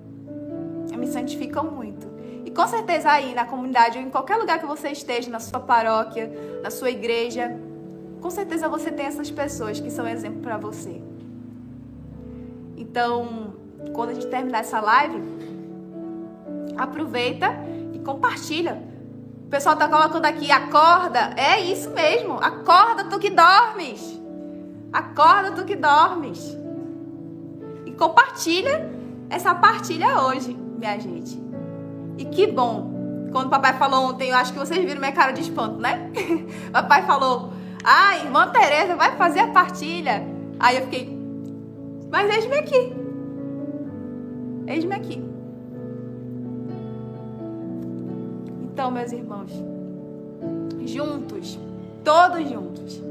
me 0.98 1.08
santificam 1.08 1.66
muito. 1.66 2.08
E 2.46 2.52
com 2.52 2.68
certeza 2.68 3.10
aí 3.10 3.34
na 3.34 3.46
comunidade 3.46 3.98
ou 3.98 4.04
em 4.04 4.10
qualquer 4.10 4.38
lugar 4.38 4.60
que 4.60 4.66
você 4.66 4.90
esteja, 4.90 5.30
na 5.30 5.40
sua 5.40 5.60
paróquia, 5.60 6.32
na 6.64 6.70
sua 6.70 6.90
igreja, 6.90 7.58
com 8.22 8.30
certeza 8.30 8.68
você 8.68 8.92
tem 8.92 9.06
essas 9.06 9.32
pessoas 9.32 9.80
que 9.80 9.90
são 9.90 10.08
exemplo 10.08 10.42
para 10.42 10.58
você. 10.58 11.02
Então, 12.78 13.54
quando 13.94 14.10
a 14.10 14.14
gente 14.14 14.28
terminar 14.28 14.60
essa 14.60 14.80
live, 14.80 15.22
aproveita 16.78 17.48
e 17.94 18.00
compartilha 18.00 18.96
o 19.46 19.48
pessoal 19.48 19.76
tá 19.76 19.88
colocando 19.88 20.26
aqui, 20.26 20.52
acorda. 20.52 21.34
É 21.38 21.62
isso 21.62 21.92
mesmo. 21.92 22.34
Acorda 22.42 23.04
tu 23.04 23.20
que 23.20 23.30
dormes. 23.30 24.20
Acorda 24.92 25.52
tu 25.52 25.64
que 25.64 25.76
dormes. 25.76 26.58
E 27.86 27.92
compartilha 27.92 28.92
essa 29.30 29.54
partilha 29.54 30.24
hoje, 30.24 30.58
minha 30.78 31.00
gente. 31.00 31.42
E 32.18 32.26
que 32.26 32.48
bom. 32.48 32.94
Quando 33.32 33.48
o 33.48 33.50
papai 33.50 33.74
falou 33.78 34.10
ontem, 34.10 34.30
eu 34.30 34.38
acho 34.38 34.54
que 34.54 34.60
vocês 34.60 34.80
viram 34.80 35.00
minha 35.00 35.12
cara 35.12 35.32
de 35.32 35.42
espanto, 35.42 35.80
né? 35.80 36.12
papai 36.72 37.06
falou: 37.06 37.52
"Ah, 37.84 38.18
irmã 38.18 38.48
Teresa 38.50 38.96
vai 38.96 39.16
fazer 39.18 39.40
a 39.40 39.48
partilha". 39.48 40.24
Aí 40.60 40.78
eu 40.78 40.84
fiquei: 40.84 41.18
"Mas 42.10 42.34
eis-me 42.34 42.58
aqui". 42.58 42.94
Eis-me 44.68 44.96
aqui. 44.96 45.24
Então, 48.64 48.90
meus 48.92 49.12
irmãos, 49.12 49.52
juntos, 50.86 51.60
todos 52.04 52.50
juntos, 52.50 53.02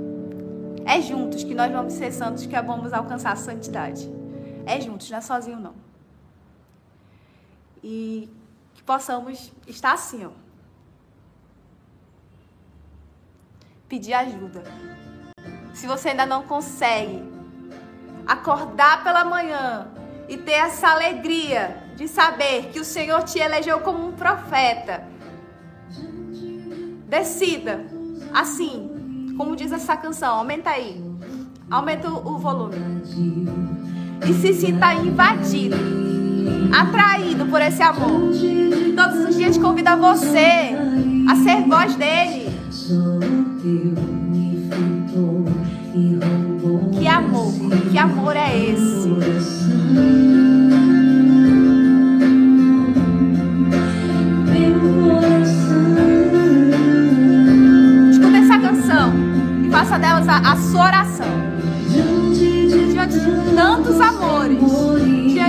é 0.84 1.00
juntos 1.00 1.42
que 1.42 1.54
nós 1.54 1.72
vamos 1.72 1.94
ser 1.94 2.12
santos, 2.12 2.44
que 2.44 2.60
vamos 2.60 2.92
alcançar 2.92 3.32
a 3.32 3.36
santidade. 3.36 4.10
É 4.66 4.80
juntos, 4.80 5.10
não 5.10 5.18
é 5.18 5.20
sozinho 5.20 5.60
não. 5.60 5.72
E 7.86 8.30
que 8.72 8.82
possamos 8.82 9.52
estar 9.66 9.92
assim, 9.92 10.24
ó. 10.24 10.30
Pedir 13.86 14.14
ajuda. 14.14 14.64
Se 15.74 15.86
você 15.86 16.08
ainda 16.08 16.24
não 16.24 16.44
consegue 16.44 17.22
acordar 18.26 19.04
pela 19.04 19.22
manhã 19.22 19.86
e 20.26 20.38
ter 20.38 20.52
essa 20.52 20.88
alegria 20.88 21.92
de 21.94 22.08
saber 22.08 22.70
que 22.70 22.80
o 22.80 22.84
Senhor 22.84 23.22
te 23.22 23.38
elegeu 23.38 23.80
como 23.80 24.08
um 24.08 24.12
profeta, 24.12 25.06
Decida. 27.14 27.84
Assim, 28.32 29.34
como 29.36 29.54
diz 29.54 29.70
essa 29.70 29.96
canção, 29.96 30.38
aumenta 30.38 30.70
aí. 30.70 31.00
Aumenta 31.70 32.08
o 32.08 32.38
volume. 32.38 32.76
E 34.28 34.34
se 34.34 34.52
sinta 34.54 34.94
invadido, 34.94 35.76
atraído 36.72 37.46
por 37.46 37.60
esse 37.60 37.82
amor. 37.82 38.32
Todos 38.96 39.28
os 39.28 39.36
dias 39.36 39.58
convida 39.58 39.96
você 39.96 40.76
a 41.28 41.36
ser 41.36 41.62
voz 41.68 41.94
dele. 41.96 42.52
Que 46.98 47.06
amor, 47.06 47.52
que 47.90 47.98
amor 47.98 48.36
é 48.36 48.58
esse? 48.70 49.04
faça 59.84 59.98
delas 59.98 60.28
a, 60.28 60.38
a 60.52 60.56
sua 60.56 60.84
oração. 60.84 61.26
Diante 61.90 63.18
de 63.18 63.54
tantos 63.54 64.00
amores, 64.00 64.58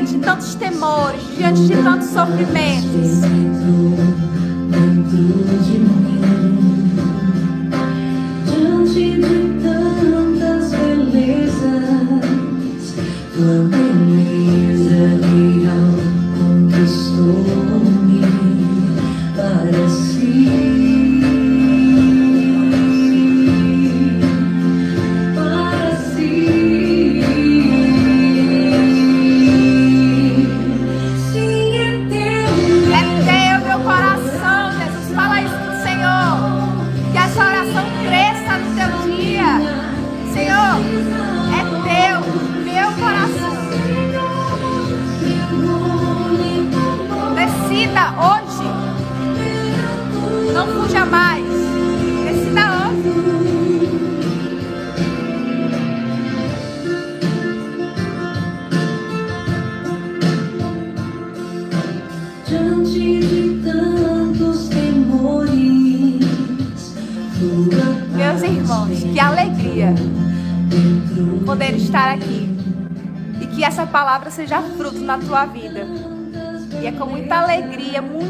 diante 0.05 0.17
de 0.17 0.25
tantos 0.25 0.55
temores, 0.55 1.21
diante 1.37 1.61
de 1.61 1.83
tantos 1.83 2.09
sofrimentos. 2.09 3.25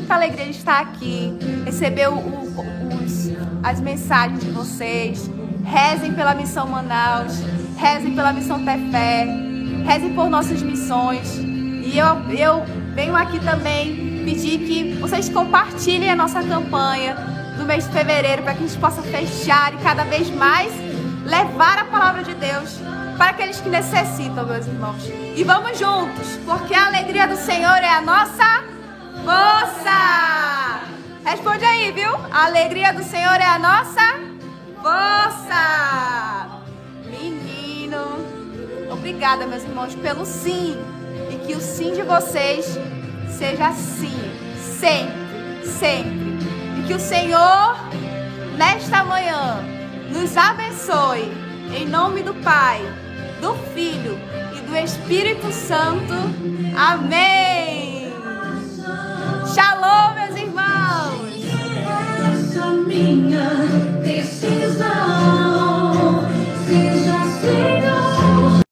Muita 0.05 0.13
alegria 0.13 0.45
de 0.45 0.51
estar 0.51 0.81
aqui, 0.81 1.35
receber 1.65 2.07
o, 2.09 2.13
o, 2.13 3.03
os, 3.03 3.31
as 3.63 3.81
mensagens 3.81 4.39
de 4.39 4.51
vocês. 4.51 5.31
Rezem 5.63 6.13
pela 6.13 6.35
missão 6.35 6.67
Manaus, 6.67 7.33
rezem 7.75 8.13
pela 8.13 8.31
missão 8.31 8.63
Tefé, 8.63 9.27
rezem 9.83 10.13
por 10.13 10.29
nossas 10.29 10.61
missões. 10.61 11.39
E 11.39 11.97
eu, 11.97 12.05
eu 12.37 12.63
venho 12.93 13.15
aqui 13.15 13.39
também 13.39 14.21
pedir 14.23 14.59
que 14.59 14.93
vocês 15.01 15.27
compartilhem 15.27 16.11
a 16.11 16.15
nossa 16.15 16.43
campanha 16.43 17.15
do 17.57 17.65
mês 17.65 17.85
de 17.85 17.91
fevereiro 17.91 18.43
para 18.43 18.53
que 18.53 18.63
a 18.63 18.67
gente 18.67 18.79
possa 18.79 19.01
fechar 19.01 19.73
e 19.73 19.77
cada 19.77 20.03
vez 20.03 20.29
mais 20.29 20.71
levar 21.25 21.79
a 21.79 21.85
palavra 21.85 22.23
de 22.23 22.35
Deus 22.35 22.79
para 23.17 23.31
aqueles 23.31 23.59
que 23.59 23.69
necessitam, 23.69 24.45
meus 24.45 24.67
irmãos. 24.67 25.03
E 25.35 25.43
vamos 25.43 25.79
juntos, 25.79 26.39
porque 26.45 26.75
a 26.75 26.85
alegria 26.85 27.27
do 27.27 27.35
Senhor 27.35 27.77
é 27.77 27.89
a 27.89 28.01
nossa 28.01 28.74
força. 29.25 30.81
Responde 31.25 31.65
aí, 31.65 31.91
viu? 31.91 32.15
A 32.31 32.45
alegria 32.45 32.93
do 32.93 33.03
Senhor 33.03 33.35
é 33.41 33.45
a 33.45 33.59
nossa 33.59 34.19
força. 34.81 36.61
Menino, 37.09 37.99
obrigada, 38.91 39.47
meus 39.47 39.63
irmãos, 39.63 39.95
pelo 39.95 40.25
sim. 40.25 40.77
E 41.31 41.37
que 41.45 41.53
o 41.53 41.59
sim 41.59 41.93
de 41.93 42.03
vocês 42.03 42.77
seja 43.29 43.71
sim, 43.71 44.17
sempre, 44.79 45.65
sempre. 45.65 46.37
E 46.79 46.83
que 46.87 46.93
o 46.93 46.99
Senhor, 46.99 47.75
nesta 48.57 49.03
manhã, 49.03 49.63
nos 50.09 50.37
abençoe. 50.37 51.31
Em 51.75 51.87
nome 51.87 52.21
do 52.21 52.33
Pai 52.35 52.79
do 53.41 53.53
Filho 53.73 54.17
e 54.55 54.61
do 54.61 54.75
Espírito 54.75 55.51
Santo. 55.51 56.13
Amém. 56.75 58.04
Shalom, 59.55 60.15
meus 60.15 60.35
irmãos. 60.35 61.31
Essa 62.29 62.71
minha 62.71 63.49
decisão. 64.03 65.54